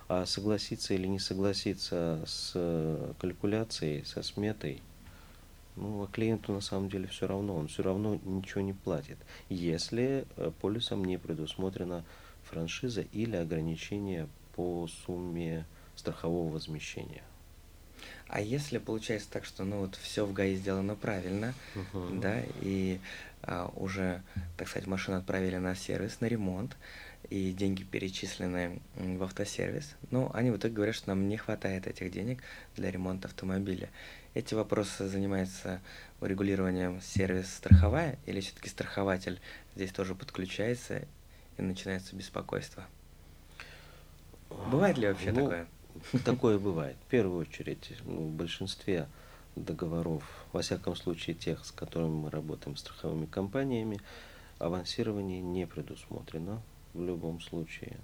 А 0.08 0.28
согласиться 0.28 0.94
или 0.94 1.08
не 1.08 1.18
согласиться 1.18 2.24
с 2.28 2.52
э, 2.54 3.14
калькуляцией, 3.20 4.06
со 4.06 4.22
сметой, 4.22 4.84
ну, 5.76 6.04
а 6.04 6.08
клиенту 6.08 6.54
на 6.54 6.62
самом 6.62 6.88
деле 6.90 7.08
все 7.08 7.26
равно, 7.26 7.56
он 7.56 7.68
все 7.68 7.82
равно 7.82 8.20
ничего 8.24 8.62
не 8.62 8.74
платит, 8.74 9.18
если 9.50 10.28
э, 10.36 10.52
полисом 10.62 11.04
не 11.04 11.18
предусмотрена 11.18 12.06
франшиза 12.44 13.02
или 13.02 13.36
ограничение 13.36 14.30
по 14.56 14.88
сумме 15.04 15.66
страхового 15.96 16.54
возмещения. 16.54 17.24
А 18.28 18.42
если 18.42 18.78
получается 18.78 19.30
так, 19.32 19.46
что 19.46 19.64
ну 19.64 19.80
вот 19.80 19.96
все 19.96 20.26
в 20.26 20.34
ГАИ 20.34 20.56
сделано 20.56 20.96
правильно, 20.96 21.54
uh-huh. 21.76 22.20
да, 22.20 22.42
и 22.62 23.00
а, 23.44 23.72
уже, 23.76 24.22
так 24.58 24.68
сказать, 24.68 24.88
машину 24.88 25.18
отправили 25.18 25.58
на 25.58 25.76
сервис, 25.76 26.20
на 26.20 26.26
ремонт, 26.26 26.76
и 27.30 27.52
деньги 27.52 27.84
перечислены 27.84 28.82
в 28.96 29.24
автосервис, 29.24 29.96
но 30.12 30.32
они 30.34 30.52
в 30.52 30.58
итоге 30.58 30.76
говорят, 30.76 30.96
что 30.96 31.10
нам 31.10 31.28
не 31.28 31.38
хватает 31.38 31.88
этих 31.88 32.12
денег 32.12 32.42
для 32.76 32.92
ремонта 32.92 33.28
автомобиля. 33.28 33.90
Эти 34.34 34.54
вопросы 34.54 35.08
занимаются 35.08 35.82
урегулированием 36.22 37.02
сервис 37.02 37.54
страховая 37.54 38.18
или 38.26 38.40
все-таки 38.40 38.70
страхователь 38.70 39.40
здесь 39.76 39.92
тоже 39.92 40.16
подключается 40.16 41.08
и 41.58 41.62
начинается 41.62 42.16
беспокойство? 42.16 42.86
Бывает 44.50 44.98
ли 44.98 45.08
вообще 45.08 45.32
ну, 45.32 45.42
такое? 45.42 45.68
Такое 46.26 46.58
бывает. 46.60 46.96
В 47.08 47.10
первую 47.10 47.42
очередь, 47.42 47.94
ну, 48.06 48.28
в 48.28 48.32
большинстве 48.32 49.08
договоров, 49.56 50.24
во 50.54 50.62
всяком 50.62 50.96
случае 50.96 51.36
тех, 51.36 51.66
с 51.66 51.72
которыми 51.72 52.12
мы 52.12 52.30
работаем, 52.30 52.78
страховыми 52.78 53.26
компаниями, 53.26 54.00
авансирование 54.60 55.42
не 55.42 55.66
предусмотрено 55.66 56.62
в 56.94 57.04
любом 57.04 57.42
случае. 57.42 57.98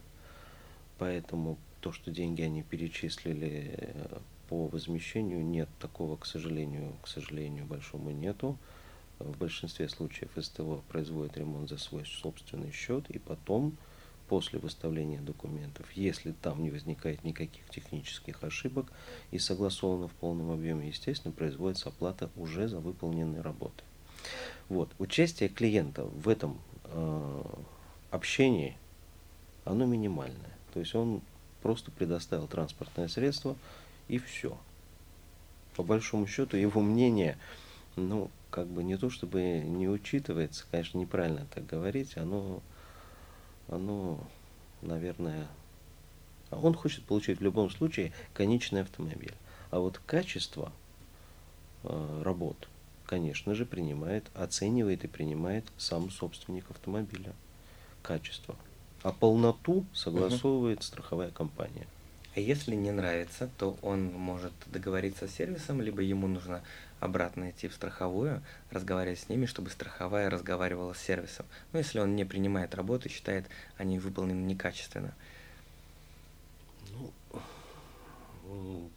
Поэтому 0.98 1.58
то, 1.82 1.92
что 1.92 2.12
деньги 2.12 2.42
они 2.42 2.64
перечислили 2.64 3.76
э, 3.78 4.18
по 4.48 4.68
возмещению, 4.68 5.44
нет 5.44 5.70
такого, 5.80 6.16
к 6.16 6.26
сожалению, 6.26 6.94
к 7.02 7.08
сожалению, 7.08 7.66
большому 7.66 8.12
нету. 8.12 8.58
В 9.20 9.38
большинстве 9.38 9.90
случаев 9.90 10.32
СТО 10.38 10.82
производит 10.90 11.38
ремонт 11.38 11.70
за 11.70 11.78
свой 11.78 12.06
собственный 12.06 12.72
счет 12.72 13.10
и 13.10 13.20
потом 13.20 13.78
после 14.28 14.60
выставления 14.60 15.22
документов, 15.22 15.86
если 15.94 16.32
там 16.32 16.64
не 16.64 16.72
возникает 16.72 17.24
никаких 17.24 17.70
технических 17.70 18.44
ошибок 18.44 18.92
и 19.32 19.40
согласовано 19.40 20.08
в 20.08 20.14
полном 20.14 20.52
объеме, 20.52 20.88
естественно, 20.88 21.34
производится 21.34 21.90
оплата 21.90 22.30
уже 22.36 22.68
за 22.68 22.80
выполненные 22.80 23.42
работы. 23.42 23.84
Вот. 24.70 24.90
Участие 24.98 25.50
клиента 25.50 26.06
в 26.06 26.30
этом 26.30 26.60
э, 26.86 27.44
общении, 28.12 28.78
оно 29.66 29.86
минимальное. 29.86 30.58
То 30.74 30.80
есть 30.80 30.96
он 30.96 31.22
просто 31.62 31.92
предоставил 31.92 32.48
транспортное 32.48 33.08
средство 33.08 33.56
и 34.08 34.18
все. 34.18 34.58
По 35.76 35.84
большому 35.84 36.28
счету 36.28 36.58
его 36.58 36.82
мнение, 36.82 37.38
ну, 37.96 38.30
как 38.50 38.68
бы 38.68 38.84
не 38.84 38.98
то 38.98 39.10
чтобы 39.10 39.42
не 39.42 39.90
учитывается, 39.90 40.66
конечно, 40.70 40.98
неправильно 40.98 41.48
так 41.54 41.66
говорить, 41.66 42.18
оно 42.18 42.62
оно, 43.68 44.20
наверное, 44.82 45.48
он 46.52 46.76
хочет 46.76 47.04
получить 47.04 47.40
в 47.40 47.44
любом 47.44 47.70
случае 47.70 48.12
конечный 48.34 48.82
автомобиль. 48.82 49.34
А 49.72 49.80
вот 49.80 50.00
качество 50.06 50.72
э, 51.84 52.22
работ, 52.24 52.68
конечно 53.06 53.56
же, 53.56 53.66
принимает, 53.66 54.26
оценивает 54.36 55.04
и 55.04 55.08
принимает 55.08 55.66
сам 55.78 56.10
собственник 56.12 56.70
автомобиля. 56.70 57.34
Качество. 58.02 58.56
А 59.02 59.12
полноту 59.12 59.86
согласовывает 59.94 60.80
угу. 60.80 60.84
страховая 60.84 61.32
компания. 61.32 61.88
А 62.36 62.40
если 62.40 62.74
не 62.74 62.92
нравится, 62.92 63.48
то 63.58 63.78
он 63.84 64.06
может 64.06 64.54
договориться 64.66 65.28
с 65.28 65.36
сервисом, 65.36 65.82
либо 65.82 66.02
ему 66.02 66.28
нужно 66.28 66.64
обратно 67.00 67.52
идти 67.52 67.68
в 67.68 67.74
страховую, 67.74 68.42
разговаривать 68.72 69.20
с 69.20 69.30
ними, 69.30 69.46
чтобы 69.46 69.70
страховая 69.70 70.32
разговаривала 70.32 70.94
с 70.94 71.00
сервисом. 71.00 71.46
Ну, 71.72 71.80
если 71.80 72.00
он 72.00 72.16
не 72.16 72.26
принимает 72.26 72.74
работу, 72.74 73.08
считает, 73.08 73.46
они 73.78 74.00
выполнены 74.00 74.42
некачественно. 74.46 75.14
Ну, 76.92 78.90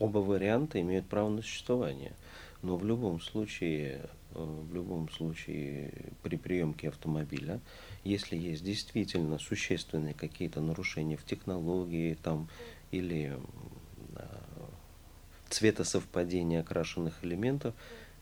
оба 0.00 0.18
варианта 0.18 0.80
имеют 0.80 1.06
право 1.06 1.28
на 1.28 1.42
существование. 1.42 2.12
Но 2.62 2.76
в 2.76 2.84
любом 2.84 3.20
случае, 3.20 4.08
э, 4.34 4.64
в 4.70 4.74
любом 4.74 5.10
случае 5.10 6.12
при 6.22 6.36
приемке 6.36 6.88
автомобиля, 6.88 7.60
если 8.04 8.36
есть 8.36 8.64
действительно 8.64 9.38
существенные 9.38 10.14
какие-то 10.14 10.60
нарушения 10.60 11.16
в 11.16 11.24
технологии 11.24 12.14
там, 12.22 12.48
или 12.90 13.36
цветосовпадения 15.52 16.60
окрашенных 16.60 17.24
элементов, 17.24 17.74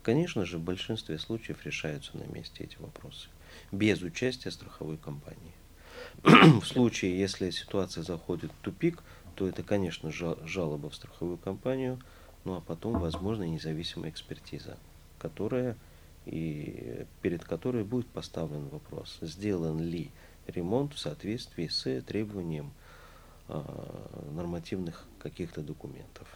конечно 0.03 0.45
же, 0.45 0.57
в 0.57 0.61
большинстве 0.61 1.17
случаев 1.17 1.65
решаются 1.65 2.17
на 2.17 2.23
месте 2.23 2.63
эти 2.63 2.77
вопросы, 2.77 3.29
без 3.71 4.01
участия 4.01 4.51
страховой 4.51 4.97
компании. 4.97 5.53
в 6.23 6.63
случае, 6.63 7.19
если 7.19 7.49
ситуация 7.51 8.03
заходит 8.03 8.51
в 8.51 8.63
тупик, 8.63 9.01
то 9.35 9.47
это, 9.47 9.63
конечно, 9.63 10.11
жалоба 10.11 10.89
в 10.89 10.95
страховую 10.95 11.37
компанию, 11.37 11.99
ну 12.43 12.55
а 12.55 12.61
потом, 12.61 12.99
возможно, 12.99 13.43
независимая 13.43 14.09
экспертиза, 14.09 14.77
которая 15.19 15.75
и 16.25 17.05
перед 17.21 17.43
которой 17.43 17.83
будет 17.83 18.07
поставлен 18.07 18.67
вопрос, 18.69 19.17
сделан 19.21 19.79
ли 19.81 20.11
ремонт 20.47 20.93
в 20.93 20.99
соответствии 20.99 21.67
с 21.67 22.01
требованием 22.01 22.71
э, 23.47 23.61
нормативных 24.31 25.05
каких-то 25.19 25.61
документов. 25.61 26.27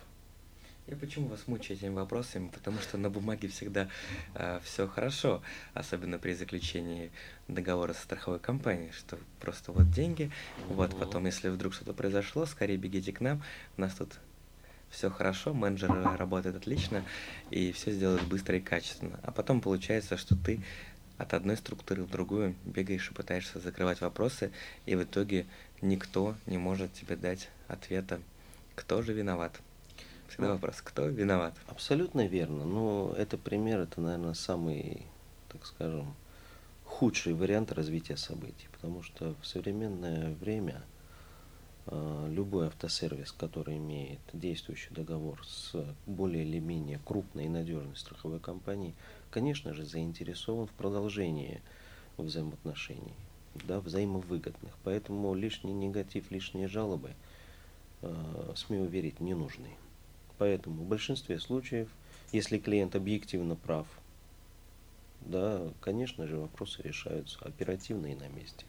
Я 0.87 0.95
почему 0.97 1.29
вас 1.29 1.47
мучаю 1.47 1.79
этими 1.79 1.95
вопросами? 1.95 2.49
Потому 2.49 2.79
что 2.79 2.97
на 2.99 3.09
бумаге 3.09 3.47
всегда 3.47 3.89
э, 4.35 4.59
все 4.63 4.87
хорошо, 4.87 5.41
особенно 5.73 6.19
при 6.19 6.33
заключении 6.33 7.11
договора 7.47 7.93
со 7.93 8.03
страховой 8.03 8.39
компанией, 8.39 8.91
что 8.91 9.17
просто 9.39 9.71
вот 9.71 9.89
деньги, 9.89 10.31
вот 10.67 10.97
потом, 10.97 11.25
если 11.25 11.49
вдруг 11.49 11.73
что-то 11.73 11.93
произошло, 11.93 12.45
скорее 12.45 12.77
бегите 12.77 13.11
к 13.11 13.19
нам, 13.19 13.41
у 13.77 13.81
нас 13.81 13.95
тут 13.95 14.19
все 14.89 15.09
хорошо, 15.09 15.53
менеджер 15.53 15.91
работает 16.17 16.55
отлично, 16.55 17.03
и 17.49 17.71
все 17.71 17.91
сделают 17.91 18.23
быстро 18.23 18.57
и 18.57 18.61
качественно. 18.61 19.19
А 19.23 19.31
потом 19.31 19.61
получается, 19.61 20.17
что 20.17 20.35
ты 20.35 20.61
от 21.17 21.33
одной 21.33 21.57
структуры 21.57 22.03
в 22.03 22.09
другую 22.09 22.55
бегаешь 22.65 23.09
и 23.09 23.13
пытаешься 23.13 23.59
закрывать 23.59 24.01
вопросы, 24.01 24.51
и 24.85 24.95
в 24.95 25.03
итоге 25.03 25.45
никто 25.81 26.35
не 26.45 26.57
может 26.57 26.93
тебе 26.93 27.15
дать 27.15 27.49
ответа, 27.67 28.19
кто 28.75 29.01
же 29.01 29.13
виноват. 29.13 29.59
Всегда 30.27 30.53
вопрос, 30.53 30.81
кто 30.81 31.07
виноват? 31.07 31.53
Абсолютно 31.67 32.27
верно. 32.27 32.65
Но 32.65 33.13
это 33.17 33.37
пример, 33.37 33.79
это, 33.79 34.01
наверное, 34.01 34.33
самый, 34.33 35.05
так 35.49 35.65
скажем, 35.65 36.13
худший 36.83 37.33
вариант 37.33 37.71
развития 37.71 38.17
событий. 38.17 38.67
Потому 38.73 39.03
что 39.03 39.35
в 39.41 39.47
современное 39.47 40.33
время 40.35 40.83
любой 41.87 42.67
автосервис, 42.67 43.31
который 43.31 43.77
имеет 43.77 44.19
действующий 44.33 44.93
договор 44.93 45.39
с 45.45 45.75
более 46.07 46.43
или 46.43 46.59
менее 46.59 46.99
крупной 47.05 47.45
и 47.45 47.49
надежной 47.49 47.95
страховой 47.95 48.39
компанией, 48.39 48.95
конечно 49.29 49.73
же, 49.73 49.85
заинтересован 49.85 50.67
в 50.67 50.71
продолжении 50.71 51.61
взаимоотношений, 52.17 53.13
да, 53.67 53.79
взаимовыгодных. 53.79 54.73
Поэтому 54.83 55.33
лишний 55.35 55.73
негатив, 55.73 56.31
лишние 56.31 56.67
жалобы, 56.67 57.11
э, 58.01 58.53
смею 58.55 58.85
уверить, 58.85 59.19
не 59.19 59.33
нужны. 59.33 59.69
Поэтому 60.37 60.83
в 60.83 60.87
большинстве 60.87 61.39
случаев, 61.39 61.89
если 62.31 62.57
клиент 62.57 62.95
объективно 62.95 63.55
прав, 63.55 63.87
да, 65.21 65.71
конечно 65.81 66.27
же, 66.27 66.37
вопросы 66.37 66.81
решаются 66.81 67.39
оперативно 67.45 68.07
и 68.07 68.15
на 68.15 68.27
месте. 68.27 68.65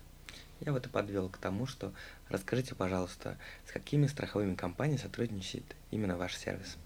Я 0.61 0.73
вот 0.73 0.87
и 0.87 0.89
подвел 0.89 1.29
к 1.29 1.37
тому, 1.37 1.67
что 1.67 1.93
расскажите, 2.29 2.75
пожалуйста, 2.75 3.37
с 3.67 3.73
какими 3.73 4.07
страховыми 4.07 4.55
компаниями 4.55 5.01
сотрудничает 5.01 5.65
именно 5.91 6.17
ваш 6.17 6.35
сервис? 6.35 6.77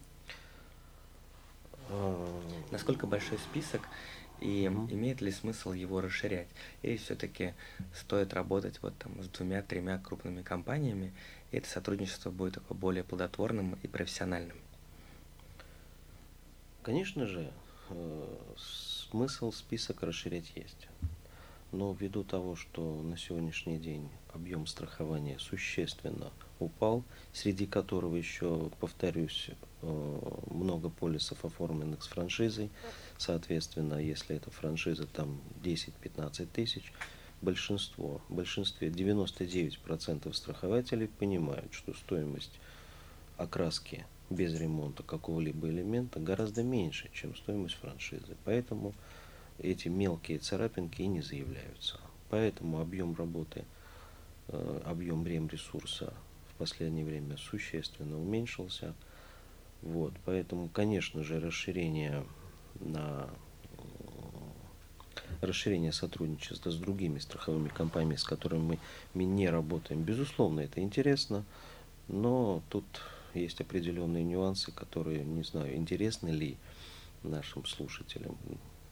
А, 1.89 2.43
Насколько 2.71 3.07
большой 3.07 3.39
список 3.39 3.83
и 4.41 4.65
имеет 4.67 5.21
ли 5.21 5.31
смысл 5.31 5.73
его 5.73 6.01
расширять? 6.01 6.49
Или 6.83 6.97
все-таки 6.97 7.55
стоит 7.95 8.33
работать 8.33 8.81
вот 8.83 8.97
там 8.99 9.23
с 9.23 9.29
двумя-тремя 9.29 9.99
крупными 9.99 10.43
компаниями, 10.43 11.13
и 11.53 11.59
это 11.59 11.69
сотрудничество 11.69 12.31
будет 12.31 12.55
такое 12.55 12.77
более 12.77 13.05
плодотворным 13.05 13.79
и 13.83 13.87
профессиональным? 13.87 14.57
Конечно 16.83 17.27
же, 17.27 17.53
э, 17.91 18.37
смысл 18.57 19.53
список 19.53 20.03
расширять 20.03 20.51
есть. 20.57 20.89
Но 21.73 21.97
ввиду 21.99 22.25
того, 22.25 22.57
что 22.57 23.01
на 23.03 23.17
сегодняшний 23.17 23.79
день 23.79 24.09
объем 24.33 24.67
страхования 24.67 25.39
существенно 25.39 26.33
упал, 26.59 27.05
среди 27.33 27.67
которого 27.67 28.17
еще, 28.17 28.71
повторюсь, 28.81 29.51
э, 29.83 30.21
много 30.51 30.89
полисов 30.89 31.45
оформленных 31.45 32.03
с 32.03 32.09
франшизой, 32.09 32.71
соответственно, 33.19 33.95
если 33.95 34.37
это 34.37 34.51
франшиза 34.51 35.07
там 35.07 35.41
10-15 35.63 36.47
тысяч, 36.53 36.93
большинство, 37.41 38.21
большинстве 38.29 38.89
99% 38.89 40.33
страхователей 40.33 41.07
понимают, 41.07 41.73
что 41.73 41.95
стоимость 41.95 42.59
окраски 43.37 44.07
без 44.29 44.55
ремонта 44.55 45.03
какого-либо 45.03 45.69
элемента 45.69 46.21
гораздо 46.21 46.63
меньше, 46.63 47.11
чем 47.13 47.35
стоимость 47.35 47.77
франшизы. 47.77 48.37
Поэтому 48.45 48.95
эти 49.63 49.89
мелкие 49.89 50.39
царапинки 50.39 51.03
и 51.03 51.07
не 51.07 51.21
заявляются. 51.21 51.99
Поэтому 52.31 52.81
объем 52.81 53.15
работы, 53.15 53.65
э, 54.49 54.81
объем 54.85 55.27
ресурса 55.27 56.13
в 56.51 56.55
последнее 56.59 57.05
время 57.05 57.37
существенно 57.37 58.21
уменьшился. 58.21 58.95
Вот, 59.83 60.13
поэтому, 60.25 60.69
конечно 60.69 61.23
же, 61.23 61.41
расширение 61.41 62.25
на 62.81 63.29
расширение 65.41 65.93
сотрудничества 65.93 66.71
с 66.71 66.77
другими 66.77 67.19
страховыми 67.19 67.69
компаниями, 67.69 68.17
с 68.17 68.25
которыми 68.25 68.79
мы 69.15 69.25
не 69.25 69.49
работаем. 69.49 70.03
Безусловно, 70.03 70.61
это 70.61 70.81
интересно, 70.81 71.45
но 72.09 72.63
тут 72.69 72.85
есть 73.33 73.61
определенные 73.61 74.25
нюансы, 74.25 74.71
которые, 74.73 75.25
не 75.25 75.43
знаю, 75.43 75.77
интересны 75.77 76.29
ли 76.29 76.57
нашим 77.23 77.65
слушателям 77.65 78.37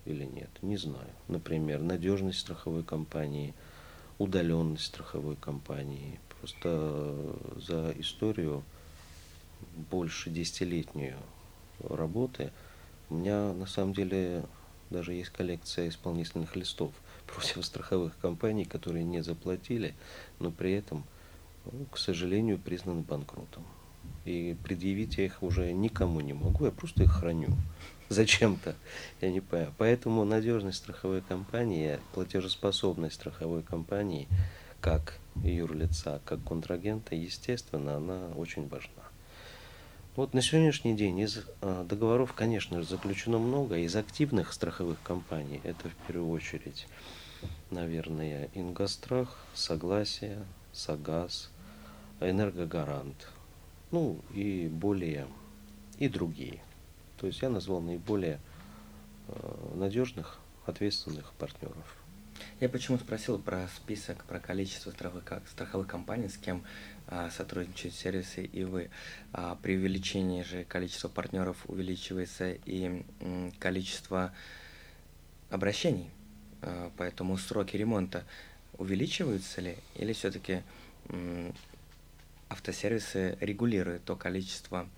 или 0.09 0.25
нет, 0.25 0.51
не 0.62 0.77
знаю. 0.77 1.11
Например, 1.29 1.81
надежность 1.81 2.40
страховой 2.40 2.83
компании, 2.83 3.55
удаленность 4.18 4.87
страховой 4.87 5.37
компании. 5.37 6.18
Просто 6.40 7.37
за 7.57 7.92
историю 7.99 8.64
больше 9.90 10.31
десятилетнюю 10.31 11.18
работы 11.81 12.53
у 13.11 13.14
меня 13.14 13.53
на 13.53 13.66
самом 13.66 13.92
деле 13.92 14.44
даже 14.90 15.12
есть 15.12 15.31
коллекция 15.31 15.88
исполнительных 15.88 16.57
листов 16.57 16.92
против 17.27 17.64
страховых 17.64 18.18
компаний, 18.18 18.64
которые 18.64 19.05
не 19.05 19.23
заплатили, 19.23 19.94
но 20.38 20.51
при 20.51 20.73
этом, 20.73 21.05
к 21.90 21.99
сожалению, 21.99 22.59
признаны 22.59 23.03
банкротом. 23.03 23.64
И 24.25 24.57
предъявить 24.62 25.18
я 25.18 25.25
их 25.25 25.42
уже 25.42 25.73
никому 25.73 26.21
не 26.21 26.33
могу, 26.33 26.66
я 26.66 26.71
просто 26.71 27.05
их 27.05 27.12
храню 27.12 27.57
зачем-то. 28.09 28.75
Я 29.21 29.31
не 29.31 29.40
понимаю. 29.40 29.73
Поэтому 29.79 30.25
надежность 30.25 30.79
страховой 30.79 31.23
компании, 31.23 31.99
платежеспособность 32.14 33.14
страховой 33.14 33.62
компании, 33.62 34.29
как 34.81 35.18
юрлица, 35.42 36.21
как 36.25 36.42
контрагента, 36.44 37.14
естественно, 37.14 37.97
она 37.97 38.29
очень 38.37 38.68
важна. 38.68 39.03
Вот 40.18 40.35
на 40.35 40.42
сегодняшний 40.42 40.97
день 40.97 41.21
из 41.21 41.44
а, 41.61 41.85
договоров, 41.85 42.33
конечно 42.33 42.81
же, 42.83 42.88
заключено 42.88 43.38
много. 43.38 43.77
Из 43.77 43.94
активных 43.94 44.53
страховых 44.53 45.01
компаний 45.05 45.61
это 45.62 45.88
в 45.88 45.94
первую 46.09 46.33
очередь, 46.33 46.88
наверное, 47.71 48.49
Ингострах, 48.53 49.38
Согласие, 49.55 50.44
Сагаз, 50.73 51.51
Энергогарант, 52.18 53.29
ну 53.90 54.20
и 54.35 54.68
более, 54.68 55.27
и 55.98 56.09
другие. 56.09 56.61
То 57.16 57.27
есть 57.27 57.42
я 57.42 57.48
назвал 57.48 57.81
наиболее 57.81 58.40
а, 59.29 59.74
надежных, 59.77 60.38
ответственных 60.66 61.33
партнеров. 61.35 61.96
Я 62.61 62.68
почему 62.68 62.98
спросил 62.98 63.38
про 63.38 63.68
список, 63.68 64.24
про 64.24 64.40
количество 64.40 64.90
страховых, 64.90 65.24
страховых 65.51 65.87
компаний, 65.87 66.29
с 66.29 66.37
кем 66.37 66.64
а, 67.07 67.31
сотрудничают 67.31 67.94
сервисы 67.94 68.44
и 68.44 68.64
вы. 68.64 68.90
А, 69.33 69.57
при 69.62 69.77
увеличении 69.77 70.42
же 70.42 70.64
количества 70.64 71.09
партнеров 71.09 71.57
увеличивается 71.66 72.53
и 72.53 73.05
м, 73.20 73.53
количество 73.59 74.33
обращений. 75.51 76.11
А, 76.62 76.90
поэтому 76.96 77.37
сроки 77.37 77.77
ремонта 77.77 78.24
увеличиваются 78.77 79.61
ли 79.61 79.77
или 79.96 80.12
все-таки 80.12 80.62
автосервисы 82.48 83.37
регулируют 83.40 84.04
то 84.04 84.16
количество 84.16 84.88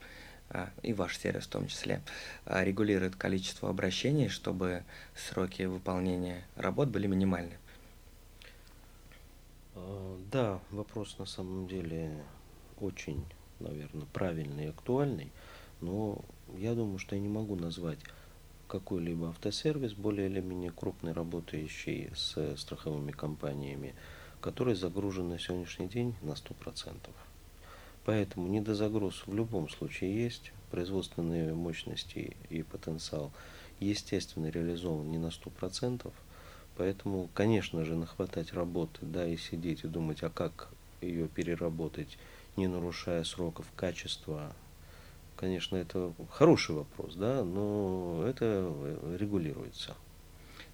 а, 0.51 0.71
и 0.83 0.93
ваш 0.93 1.17
сервис 1.17 1.45
в 1.45 1.51
том 1.51 1.69
числе, 1.69 2.03
а, 2.45 2.65
регулирует 2.65 3.15
количество 3.15 3.71
обращений, 3.71 4.29
чтобы 4.29 4.83
сроки 5.15 5.63
выполнения 5.63 6.45
работ 6.57 6.89
были 6.89 7.07
минимальны. 7.07 7.57
А, 9.77 10.19
да, 10.33 10.61
вопрос 10.71 11.19
на 11.19 11.27
самом 11.27 11.69
деле 11.69 12.23
очень, 12.81 13.25
наверное, 13.61 14.07
правильный 14.13 14.65
и 14.65 14.71
актуальный, 14.71 15.31
но 15.81 16.21
я 16.57 16.75
думаю, 16.75 16.99
что 16.99 17.15
я 17.15 17.21
не 17.21 17.29
могу 17.29 17.55
назвать 17.55 18.01
какой-либо 18.67 19.31
автосервис 19.31 19.95
более 19.95 20.29
или 20.29 20.41
менее 20.41 20.73
крупный, 20.73 21.13
работающий 21.13 22.11
с 22.15 22.57
страховыми 22.57 23.13
компаниями, 23.13 23.95
который 24.41 24.75
загружен 24.75 25.29
на 25.29 25.39
сегодняшний 25.39 25.89
день 25.89 26.15
на 26.23 26.33
100%. 26.33 27.11
Поэтому 28.05 28.49
недозагруз 28.49 29.25
в 29.27 29.35
любом 29.35 29.69
случае 29.69 30.25
есть, 30.25 30.53
производственные 30.71 31.55
мощности 31.55 32.37
и 32.49 32.63
потенциал 32.63 33.33
естественно 33.79 34.47
реализован 34.47 35.11
не 35.11 35.19
на 35.19 35.27
100%, 35.27 36.13
поэтому, 36.77 37.29
конечно 37.35 37.85
же, 37.85 37.97
нахватать 37.97 38.53
работы, 38.53 39.01
да, 39.03 39.27
и 39.27 39.37
сидеть 39.37 39.85
и 39.85 39.89
думать, 39.89 40.23
а 40.23 40.31
как 40.31 40.69
ее 41.01 41.29
переработать, 41.29 42.19
не 42.57 42.69
нарушая 42.69 43.25
сроков 43.25 43.67
качества, 43.75 44.53
конечно, 45.37 45.77
это 45.77 46.13
хороший 46.31 46.75
вопрос, 46.75 47.15
да, 47.15 47.43
но 47.45 48.25
это 48.27 48.73
регулируется. 49.19 49.95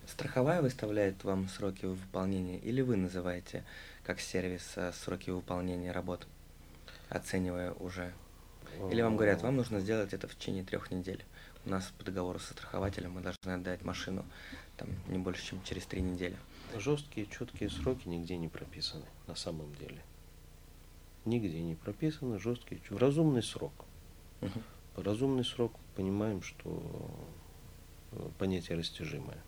Страховая 0.06 0.62
выставляет 0.62 1.24
вам 1.24 1.48
сроки 1.48 1.84
выполнения 1.84 2.58
или 2.58 2.80
вы 2.80 2.96
называете 2.96 3.64
как 4.04 4.20
сервис 4.20 4.72
э, 4.76 4.92
сроки 4.92 5.30
выполнения 5.30 5.90
работ? 5.90 6.28
Оценивая 7.08 7.72
уже? 7.72 8.12
Или 8.90 9.00
вам 9.00 9.16
говорят, 9.16 9.42
вам 9.42 9.56
нужно 9.56 9.80
сделать 9.80 10.12
это 10.12 10.28
в 10.28 10.36
течение 10.36 10.64
трех 10.64 10.90
недель. 10.90 11.24
У 11.64 11.70
нас 11.70 11.92
по 11.98 12.04
договору 12.04 12.38
со 12.38 12.52
страхователем 12.52 13.12
мы 13.12 13.20
должны 13.20 13.50
отдать 13.50 13.82
машину 13.82 14.24
там, 14.76 14.88
не 15.08 15.18
больше, 15.18 15.44
чем 15.44 15.62
через 15.64 15.86
три 15.86 16.00
недели. 16.00 16.36
Жесткие, 16.76 17.26
четкие 17.26 17.70
сроки 17.70 18.08
нигде 18.08 18.36
не 18.36 18.48
прописаны 18.48 19.04
на 19.26 19.34
самом 19.34 19.74
деле. 19.76 20.02
Нигде 21.24 21.60
не 21.60 21.74
прописаны 21.74 22.38
жесткие, 22.38 22.80
в 22.88 22.96
разумный 22.98 23.42
срок. 23.42 23.72
Угу. 24.42 25.02
Разумный 25.02 25.44
срок 25.44 25.72
понимаем, 25.96 26.42
что 26.42 27.10
э, 28.12 28.28
понятие 28.38 28.78
растяжимое. 28.78 29.38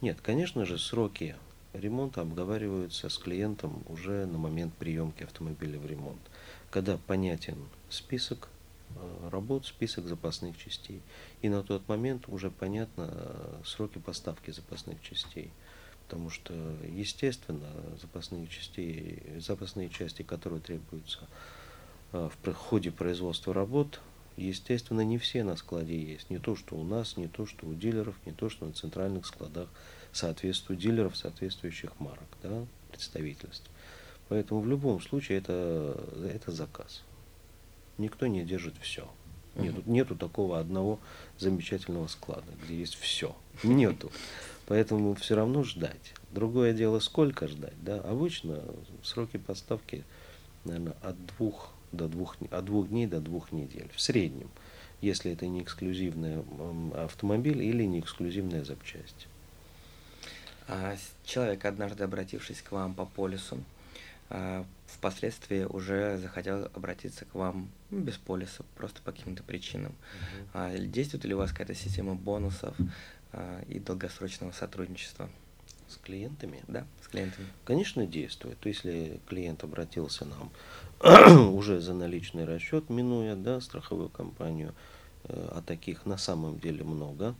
Нет, 0.00 0.20
конечно 0.20 0.66
же, 0.66 0.78
сроки 0.78 1.36
ремонта 1.72 2.20
обговариваются 2.20 3.08
с 3.08 3.18
клиентом 3.18 3.82
уже 3.88 4.26
на 4.26 4.38
момент 4.38 4.74
приемки 4.74 5.22
автомобиля 5.22 5.78
в 5.78 5.86
ремонт 5.86 6.20
когда 6.74 6.96
понятен 6.96 7.56
список 7.88 8.48
э, 8.96 9.28
работ, 9.30 9.64
список 9.64 10.08
запасных 10.08 10.58
частей. 10.58 11.02
И 11.40 11.48
на 11.48 11.62
тот 11.62 11.86
момент 11.86 12.24
уже 12.26 12.50
понятно 12.50 13.10
э, 13.12 13.60
сроки 13.64 13.98
поставки 13.98 14.50
запасных 14.50 15.00
частей. 15.00 15.52
Потому 16.02 16.30
что, 16.30 16.52
естественно, 16.88 17.70
запасные 18.02 18.48
части, 18.48 19.22
запасные 19.38 19.88
части, 19.88 20.22
которые 20.22 20.60
требуются 20.60 21.28
э, 22.10 22.28
в 22.42 22.52
ходе 22.54 22.90
производства 22.90 23.54
работ, 23.54 24.00
естественно, 24.36 25.02
не 25.02 25.18
все 25.18 25.44
на 25.44 25.54
складе 25.54 25.96
есть. 25.96 26.28
Не 26.28 26.40
то, 26.40 26.56
что 26.56 26.74
у 26.74 26.82
нас, 26.82 27.16
не 27.16 27.28
то, 27.28 27.46
что 27.46 27.66
у 27.68 27.74
дилеров, 27.74 28.16
не 28.26 28.32
то, 28.32 28.48
что 28.48 28.66
на 28.66 28.72
центральных 28.72 29.26
складах 29.26 29.68
соответствуют 30.10 30.82
дилеров 30.82 31.16
соответствующих 31.16 32.00
марок, 32.00 32.36
да, 32.42 32.66
представительств. 32.90 33.70
Поэтому 34.28 34.60
в 34.60 34.66
любом 34.66 35.00
случае 35.00 35.38
это, 35.38 36.00
это 36.32 36.50
заказ. 36.50 37.02
Никто 37.98 38.26
не 38.26 38.44
держит 38.44 38.74
все. 38.80 39.08
Нету, 39.54 39.82
нету 39.86 40.16
такого 40.16 40.58
одного 40.58 40.98
замечательного 41.38 42.08
склада, 42.08 42.50
где 42.64 42.76
есть 42.76 42.94
все. 42.94 43.36
Нету. 43.62 44.10
Поэтому 44.66 45.14
все 45.14 45.36
равно 45.36 45.62
ждать. 45.62 46.14
Другое 46.32 46.72
дело, 46.72 46.98
сколько 46.98 47.46
ждать. 47.46 47.74
Да? 47.82 48.00
Обычно 48.00 48.62
сроки 49.02 49.36
поставки, 49.36 50.04
наверное, 50.64 50.96
от 51.02 51.14
двух 51.26 51.70
до 51.92 52.08
двух, 52.08 52.36
от 52.50 52.64
двух 52.64 52.88
дней 52.88 53.06
до 53.06 53.20
двух 53.20 53.52
недель. 53.52 53.88
В 53.94 54.00
среднем. 54.00 54.50
Если 55.00 55.30
это 55.30 55.46
не 55.46 55.62
эксклюзивный 55.62 56.42
автомобиль 56.96 57.62
или 57.62 57.84
не 57.84 58.00
эксклюзивная 58.00 58.64
запчасть. 58.64 59.28
А 60.66 60.96
человек, 61.24 61.64
однажды 61.64 62.04
обратившись 62.04 62.62
к 62.62 62.72
вам 62.72 62.94
по 62.94 63.04
полису, 63.04 63.62
впоследствии 64.86 65.64
уже 65.64 66.18
захотел 66.18 66.64
обратиться 66.74 67.24
к 67.24 67.34
вам 67.34 67.68
ну, 67.90 68.00
без 68.00 68.16
полиса, 68.16 68.64
просто 68.74 69.02
по 69.02 69.12
каким-то 69.12 69.42
причинам. 69.42 69.94
А, 70.52 70.76
действует 70.76 71.24
ли 71.24 71.34
у 71.34 71.38
вас 71.38 71.50
какая-то 71.50 71.74
система 71.74 72.14
бонусов 72.14 72.74
а, 73.32 73.62
и 73.68 73.78
долгосрочного 73.78 74.52
сотрудничества? 74.52 75.28
С 75.88 75.96
клиентами? 75.98 76.62
Да, 76.66 76.86
с 77.02 77.08
клиентами. 77.08 77.46
Конечно, 77.64 78.06
действует. 78.06 78.56
Если 78.64 79.20
клиент 79.28 79.62
обратился 79.64 80.24
нам 80.24 80.50
уже 81.54 81.80
за 81.80 81.92
наличный 81.92 82.46
расчет, 82.46 82.88
минуя 82.88 83.36
да, 83.36 83.60
страховую 83.60 84.08
компанию, 84.08 84.74
э, 85.24 85.48
а 85.52 85.60
таких 85.60 86.06
на 86.06 86.16
самом 86.16 86.58
деле 86.58 86.84
много 86.84 87.34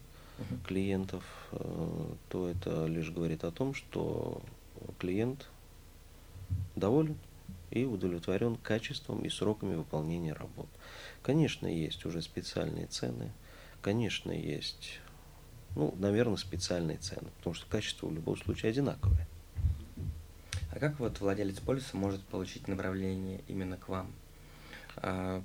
клиентов, 0.66 1.25
э, 1.53 2.14
то 2.29 2.49
это 2.49 2.87
лишь 2.87 3.11
говорит 3.11 3.44
о 3.44 3.51
том, 3.51 3.73
что 3.73 4.42
клиент 4.99 5.49
доволен 6.77 7.17
и 7.71 7.85
удовлетворен 7.85 8.57
качеством 8.57 9.23
и 9.23 9.29
сроками 9.29 9.75
выполнения 9.75 10.33
работ. 10.33 10.69
Конечно, 11.23 11.67
есть 11.67 12.05
уже 12.07 12.23
специальные 12.23 12.87
цены, 12.87 13.33
конечно, 13.83 14.33
есть, 14.33 15.01
ну, 15.75 15.95
наверное, 15.99 16.37
специальные 16.37 16.99
цены, 16.99 17.29
потому 17.39 17.55
что 17.55 17.67
качество 17.67 18.07
в 18.07 18.15
любом 18.15 18.37
случае 18.37 18.71
одинаковое. 18.71 19.29
А 20.73 20.79
как 20.79 20.99
вот 20.99 21.21
владелец 21.21 21.61
полиса 21.61 21.97
может 21.97 22.23
получить 22.23 22.67
направление 22.67 23.43
именно 23.47 23.77
к 23.77 23.89
вам? 23.89 24.11
А, 24.97 25.43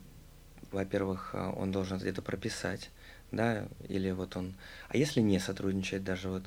во-первых, 0.71 1.31
а, 1.33 1.51
он 1.51 1.71
должен 1.71 1.97
где-то 1.97 2.21
прописать, 2.21 2.89
да, 3.31 3.67
или 3.87 4.09
вот 4.11 4.37
он... 4.37 4.55
А 4.87 4.97
если 4.97 5.21
не 5.21 5.39
сотрудничает 5.39 6.03
даже 6.03 6.29
вот 6.29 6.43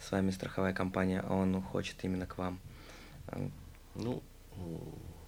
с 0.00 0.10
вами 0.10 0.30
страховая 0.30 0.72
компания, 0.72 1.20
а 1.20 1.34
он 1.34 1.60
хочет 1.62 2.02
именно 2.04 2.26
к 2.26 2.38
вам? 2.38 2.58
Ну, 3.94 4.22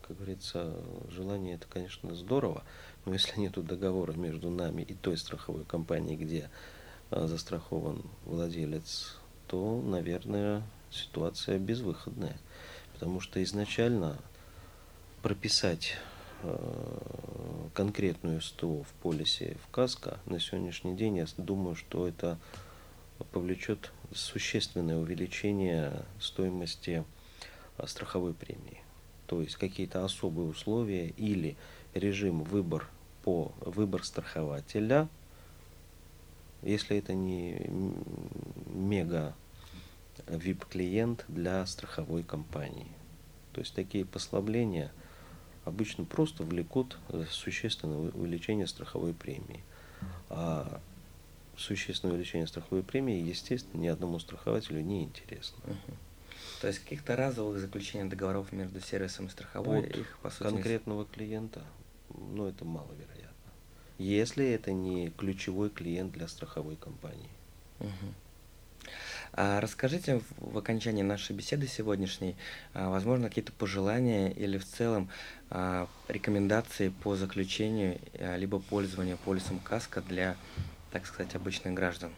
как 0.07 0.17
говорится, 0.17 0.77
желание 1.09 1.55
это, 1.55 1.67
конечно, 1.69 2.15
здорово, 2.15 2.63
но 3.05 3.13
если 3.13 3.41
нет 3.41 3.53
договора 3.65 4.13
между 4.13 4.51
нами 4.51 4.83
и 4.83 4.95
той 4.95 5.17
страховой 5.17 5.65
компанией, 5.65 6.17
где 6.17 6.51
а, 7.11 7.27
застрахован 7.27 8.03
владелец, 8.25 9.19
то, 9.49 9.81
наверное, 9.81 10.63
ситуация 10.91 11.59
безвыходная. 11.59 12.37
Потому 12.95 13.21
что 13.21 13.43
изначально 13.43 14.17
прописать 15.23 15.97
э, 16.43 17.69
конкретную 17.75 18.41
СТО 18.41 18.85
в 18.85 18.89
полисе 19.03 19.57
в 19.65 19.71
КАСКО 19.71 20.19
на 20.27 20.41
сегодняшний 20.41 20.97
день, 20.97 21.19
я 21.19 21.27
думаю, 21.37 21.75
что 21.75 22.09
это 22.09 22.39
повлечет 23.33 23.93
существенное 24.15 24.97
увеличение 24.97 26.05
стоимости 26.21 27.05
страховой 27.85 28.35
премии. 28.35 28.81
То 29.27 29.43
есть 29.43 29.57
какие-то 29.57 30.05
особые 30.05 30.49
условия 30.49 31.09
или 31.09 31.57
режим 31.95 32.43
выбор 32.45 32.89
по 33.23 33.53
выбор 33.61 34.05
страхователя, 34.05 35.09
если 36.63 36.97
это 36.97 37.13
не 37.13 37.61
мега 38.67 39.35
VIP-клиент 40.27 41.25
для 41.29 41.67
страховой 41.67 42.23
компании. 42.23 42.89
То 43.53 43.61
есть 43.61 43.75
такие 43.75 44.05
послабления 44.05 44.93
обычно 45.65 46.05
просто 46.05 46.45
влекут 46.45 46.99
существенное 47.31 48.11
увеличение 48.13 48.67
страховой 48.67 49.13
премии. 49.13 49.63
А 50.29 50.81
существенное 51.57 52.15
увеличение 52.15 52.47
страховой 52.47 52.83
премии, 52.83 53.21
естественно, 53.21 53.81
ни 53.81 53.89
одному 53.89 54.19
страхователю 54.19 54.83
не 54.83 55.05
интересно. 55.05 55.59
Угу. 55.65 55.97
То 56.61 56.69
есть 56.69 56.81
каких-то 56.81 57.17
разовых 57.17 57.59
заключений 57.59 58.09
договоров 58.09 58.53
между 58.53 58.81
сервисом 58.81 59.27
и 59.27 59.31
страховой 59.31 59.83
Под 59.83 59.97
их 59.97 60.19
по 60.23 60.31
сути 60.31 60.49
конкретного 60.49 61.01
не... 61.03 61.07
клиента, 61.07 61.63
ну 62.09 62.47
это 62.47 62.65
маловероятно. 62.65 63.53
Если 63.99 64.49
это 64.51 64.73
не 64.73 65.11
ключевой 65.11 65.71
клиент 65.71 66.13
для 66.13 66.29
страховой 66.29 66.77
компании. 66.77 67.31
Угу. 67.81 68.15
А 69.33 69.61
расскажите 69.61 70.23
в 70.39 70.57
окончании 70.57 71.03
нашей 71.03 71.35
беседы 71.35 71.67
сегодняшней, 71.67 72.37
а, 72.73 72.89
возможно, 72.89 73.29
какие-то 73.29 73.53
пожелания 73.53 74.31
или 74.31 74.57
в 74.59 74.65
целом 74.65 75.11
а, 75.51 75.89
рекомендации 76.09 76.89
по 76.89 77.17
заключению 77.17 77.99
а, 78.15 78.37
либо 78.37 78.61
пользованию 78.61 79.19
полисом 79.19 79.59
КАСКО 79.59 80.03
для, 80.03 80.37
так 80.91 81.07
сказать, 81.07 81.35
обычных 81.35 81.75
граждан? 81.75 82.13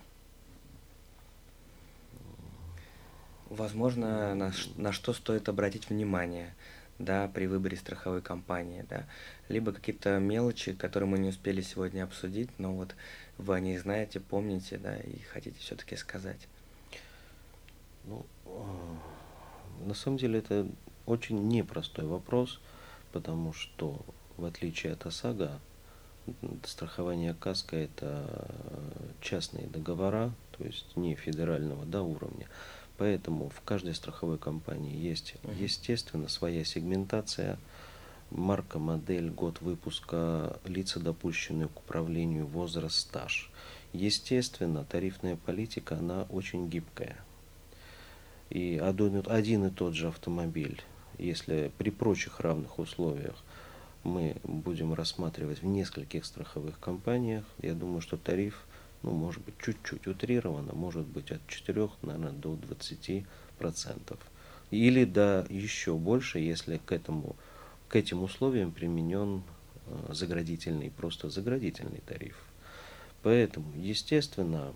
Возможно, 3.50 4.34
на, 4.34 4.52
на 4.76 4.92
что 4.92 5.12
стоит 5.12 5.48
обратить 5.48 5.88
внимание 5.88 6.54
да, 6.98 7.28
при 7.28 7.46
выборе 7.46 7.76
страховой 7.76 8.20
компании, 8.20 8.84
да, 8.88 9.06
либо 9.48 9.72
какие-то 9.72 10.18
мелочи, 10.18 10.72
которые 10.72 11.08
мы 11.08 11.18
не 11.18 11.28
успели 11.28 11.60
сегодня 11.60 12.04
обсудить, 12.04 12.50
но 12.58 12.74
вот 12.74 12.94
вы 13.38 13.54
о 13.54 13.60
них 13.60 13.80
знаете, 13.80 14.20
помните, 14.20 14.78
да, 14.78 14.96
и 14.96 15.20
хотите 15.20 15.58
все-таки 15.60 15.96
сказать. 15.96 16.48
Ну, 18.04 18.26
на 19.84 19.94
самом 19.94 20.18
деле 20.18 20.40
это 20.40 20.66
очень 21.06 21.48
непростой 21.48 22.04
вопрос, 22.04 22.60
потому 23.12 23.52
что 23.52 24.04
в 24.36 24.44
отличие 24.44 24.92
от 24.92 25.06
ОСАГО, 25.06 25.60
страхование 26.64 27.34
КАСКО 27.34 27.76
это 27.76 28.50
частные 29.20 29.66
договора, 29.66 30.32
то 30.56 30.64
есть 30.64 30.96
не 30.96 31.14
федерального 31.14 31.84
да, 31.86 32.02
уровня. 32.02 32.48
Поэтому 32.98 33.48
в 33.48 33.60
каждой 33.62 33.94
страховой 33.94 34.38
компании 34.38 34.94
есть, 34.94 35.36
естественно, 35.56 36.28
своя 36.28 36.64
сегментация, 36.64 37.58
марка, 38.30 38.80
модель, 38.80 39.30
год 39.30 39.60
выпуска, 39.60 40.58
лица, 40.64 40.98
допущенные 40.98 41.68
к 41.68 41.78
управлению, 41.78 42.46
возраст, 42.46 42.96
стаж. 42.96 43.50
Естественно, 43.92 44.84
тарифная 44.84 45.36
политика, 45.36 45.96
она 45.96 46.26
очень 46.28 46.68
гибкая. 46.68 47.16
И 48.50 48.80
один, 48.82 49.22
один 49.26 49.66
и 49.66 49.70
тот 49.70 49.94
же 49.94 50.08
автомобиль, 50.08 50.82
если 51.18 51.70
при 51.78 51.90
прочих 51.90 52.40
равных 52.40 52.80
условиях 52.80 53.36
мы 54.02 54.36
будем 54.42 54.92
рассматривать 54.92 55.62
в 55.62 55.66
нескольких 55.66 56.24
страховых 56.24 56.80
компаниях, 56.80 57.44
я 57.58 57.74
думаю, 57.74 58.00
что 58.00 58.16
тариф, 58.16 58.64
ну, 59.02 59.12
может 59.12 59.44
быть, 59.44 59.54
чуть-чуть 59.58 60.06
утрированно, 60.06 60.72
может 60.72 61.06
быть, 61.06 61.30
от 61.30 61.46
4, 61.46 61.88
наверное, 62.02 62.32
до 62.32 62.56
20 62.56 63.26
процентов. 63.58 64.18
Или 64.70 65.04
до 65.04 65.46
еще 65.48 65.94
больше, 65.94 66.38
если 66.38 66.78
к, 66.78 66.92
этому, 66.92 67.36
к 67.88 67.96
этим 67.96 68.22
условиям 68.22 68.72
применен 68.72 69.42
э, 69.86 70.12
заградительный, 70.12 70.90
просто 70.90 71.30
заградительный 71.30 72.02
тариф. 72.06 72.36
Поэтому, 73.22 73.72
естественно, 73.76 74.72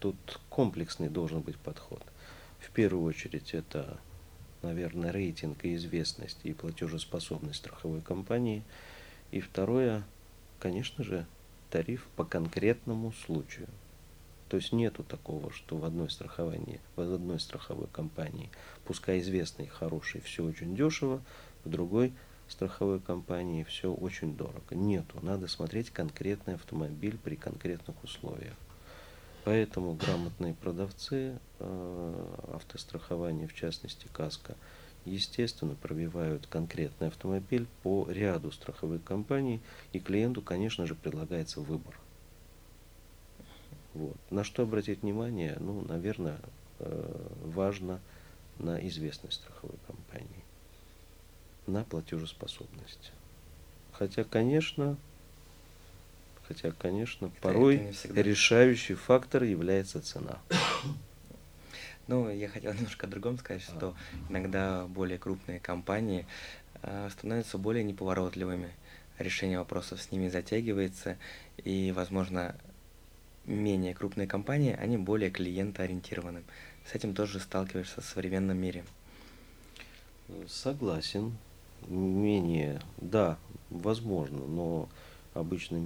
тут 0.00 0.16
комплексный 0.48 1.08
должен 1.08 1.40
быть 1.40 1.56
подход. 1.56 2.02
В 2.60 2.70
первую 2.70 3.04
очередь 3.04 3.54
это, 3.54 3.98
наверное, 4.62 5.12
рейтинг 5.12 5.64
и 5.64 5.76
известность 5.76 6.38
и 6.44 6.52
платежеспособность 6.52 7.58
страховой 7.58 8.00
компании. 8.00 8.62
И 9.30 9.40
второе, 9.40 10.02
конечно 10.64 11.04
же, 11.04 11.26
тариф 11.68 12.06
по 12.16 12.24
конкретному 12.24 13.12
случаю. 13.12 13.68
То 14.48 14.56
есть 14.56 14.72
нету 14.72 15.04
такого, 15.04 15.52
что 15.52 15.76
в 15.76 15.84
одной 15.84 16.08
страховании, 16.08 16.80
в 16.96 17.02
одной 17.02 17.38
страховой 17.38 17.86
компании, 17.86 18.48
пускай 18.86 19.18
известный, 19.18 19.66
хороший, 19.66 20.22
все 20.22 20.42
очень 20.42 20.74
дешево, 20.74 21.20
в 21.64 21.68
другой 21.68 22.14
страховой 22.48 22.98
компании 22.98 23.62
все 23.62 23.92
очень 23.92 24.38
дорого. 24.38 24.74
Нету. 24.74 25.18
Надо 25.20 25.48
смотреть 25.48 25.90
конкретный 25.90 26.54
автомобиль 26.54 27.18
при 27.22 27.36
конкретных 27.36 28.02
условиях. 28.02 28.56
Поэтому 29.44 29.92
грамотные 29.92 30.54
продавцы 30.54 31.38
э, 31.58 32.36
автострахования, 32.54 33.48
в 33.48 33.52
частности 33.52 34.06
КАСКО, 34.14 34.56
естественно, 35.04 35.74
пробивают 35.74 36.46
конкретный 36.46 37.08
автомобиль 37.08 37.66
по 37.82 38.08
ряду 38.10 38.50
страховых 38.50 39.02
компаний, 39.04 39.60
и 39.92 40.00
клиенту, 40.00 40.42
конечно 40.42 40.86
же, 40.86 40.94
предлагается 40.94 41.60
выбор. 41.60 41.98
Вот. 43.94 44.16
На 44.30 44.44
что 44.44 44.64
обратить 44.64 45.02
внимание? 45.02 45.56
Ну, 45.60 45.84
наверное, 45.86 46.40
э, 46.80 47.28
важно 47.44 48.00
на 48.58 48.84
известность 48.88 49.36
страховой 49.42 49.78
компании, 49.86 50.44
на 51.66 51.84
платежеспособность. 51.84 53.12
Хотя, 53.92 54.24
конечно, 54.24 54.96
Хотя, 56.46 56.72
конечно, 56.72 57.26
это 57.26 57.34
порой 57.40 57.94
решающий 58.04 58.94
фактор 58.94 59.44
является 59.44 60.02
цена. 60.02 60.38
Ну, 62.06 62.28
я 62.30 62.48
хотел 62.48 62.72
немножко 62.74 63.06
о 63.06 63.10
другом 63.10 63.38
сказать, 63.38 63.62
что 63.62 63.94
иногда 64.28 64.86
более 64.86 65.18
крупные 65.18 65.60
компании 65.60 66.26
э, 66.82 67.08
становятся 67.10 67.58
более 67.58 67.84
неповоротливыми. 67.84 68.70
Решение 69.18 69.58
вопросов 69.58 70.02
с 70.02 70.10
ними 70.10 70.28
затягивается, 70.28 71.16
и, 71.56 71.92
возможно, 71.92 72.56
менее 73.46 73.94
крупные 73.94 74.26
компании, 74.26 74.76
они 74.78 74.96
более 74.96 75.30
клиентоориентированы. 75.30 76.42
С 76.84 76.94
этим 76.94 77.14
тоже 77.14 77.40
сталкиваешься 77.40 78.00
в 78.00 78.04
современном 78.04 78.58
мире. 78.58 78.84
Согласен. 80.48 81.36
Менее, 81.86 82.80
да, 82.96 83.38
возможно, 83.70 84.38
но 84.38 84.88
обычно 85.34 85.78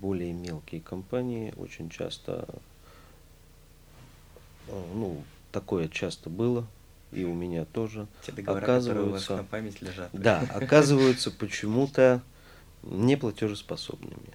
более 0.00 0.32
мелкие 0.32 0.80
компании 0.80 1.54
очень 1.56 1.88
часто, 1.88 2.48
э, 4.66 4.84
ну, 4.94 5.22
такое 5.52 5.88
часто 5.88 6.30
было, 6.30 6.66
и 7.12 7.24
у 7.24 7.34
меня 7.34 7.64
тоже. 7.64 8.06
Те 8.24 8.32
договора, 8.32 8.62
оказываются, 8.62 9.32
у 9.32 9.36
вас 9.36 9.44
на 9.44 9.48
память 9.48 9.82
лежат. 9.82 10.10
Да, 10.12 10.40
оказываются 10.54 11.30
почему-то 11.30 12.22
неплатежеспособными. 12.82 14.34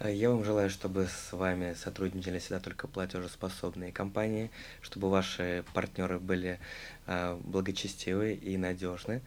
Э, 0.00 0.12
я 0.12 0.30
вам 0.30 0.44
желаю, 0.44 0.70
чтобы 0.70 1.06
с 1.06 1.32
вами 1.32 1.74
сотрудничали 1.74 2.38
всегда 2.38 2.60
только 2.60 2.88
платежеспособные 2.88 3.92
компании, 3.92 4.50
чтобы 4.80 5.10
ваши 5.10 5.64
партнеры 5.74 6.18
были 6.18 6.58
э, 7.06 7.38
благочестивы 7.44 8.34
и 8.34 8.56
надежны. 8.56 9.22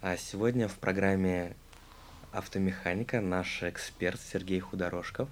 А 0.00 0.16
сегодня 0.16 0.68
в 0.68 0.74
программе 0.78 1.54
автомеханика, 2.32 3.20
наш 3.20 3.62
эксперт 3.62 4.20
Сергей 4.20 4.60
Худорожков. 4.60 5.28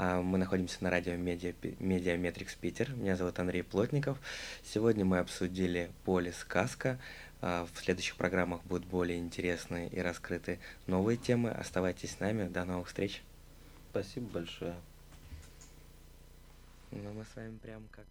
А, 0.00 0.22
мы 0.22 0.38
находимся 0.38 0.78
на 0.84 0.90
радио 0.90 1.16
Медиа, 1.16 1.52
Медиаметрикс 1.80 2.54
Питер. 2.54 2.94
Меня 2.94 3.16
зовут 3.16 3.36
Андрей 3.40 3.64
Плотников. 3.64 4.16
Сегодня 4.62 5.04
мы 5.04 5.18
обсудили 5.18 5.90
полис 6.04 6.44
КАСКО. 6.44 7.00
А, 7.40 7.66
в 7.66 7.76
следующих 7.80 8.14
программах 8.14 8.62
будут 8.62 8.86
более 8.86 9.18
интересные 9.18 9.88
и 9.88 10.00
раскрыты 10.00 10.60
новые 10.86 11.16
темы. 11.16 11.50
Оставайтесь 11.50 12.12
с 12.12 12.20
нами. 12.20 12.46
До 12.46 12.64
новых 12.64 12.86
встреч. 12.86 13.24
Спасибо 13.90 14.28
большое. 14.34 14.76
Но 16.92 17.12
мы 17.12 17.24
с 17.24 17.34
вами 17.34 17.58
прям 17.58 17.82
как 17.90 18.06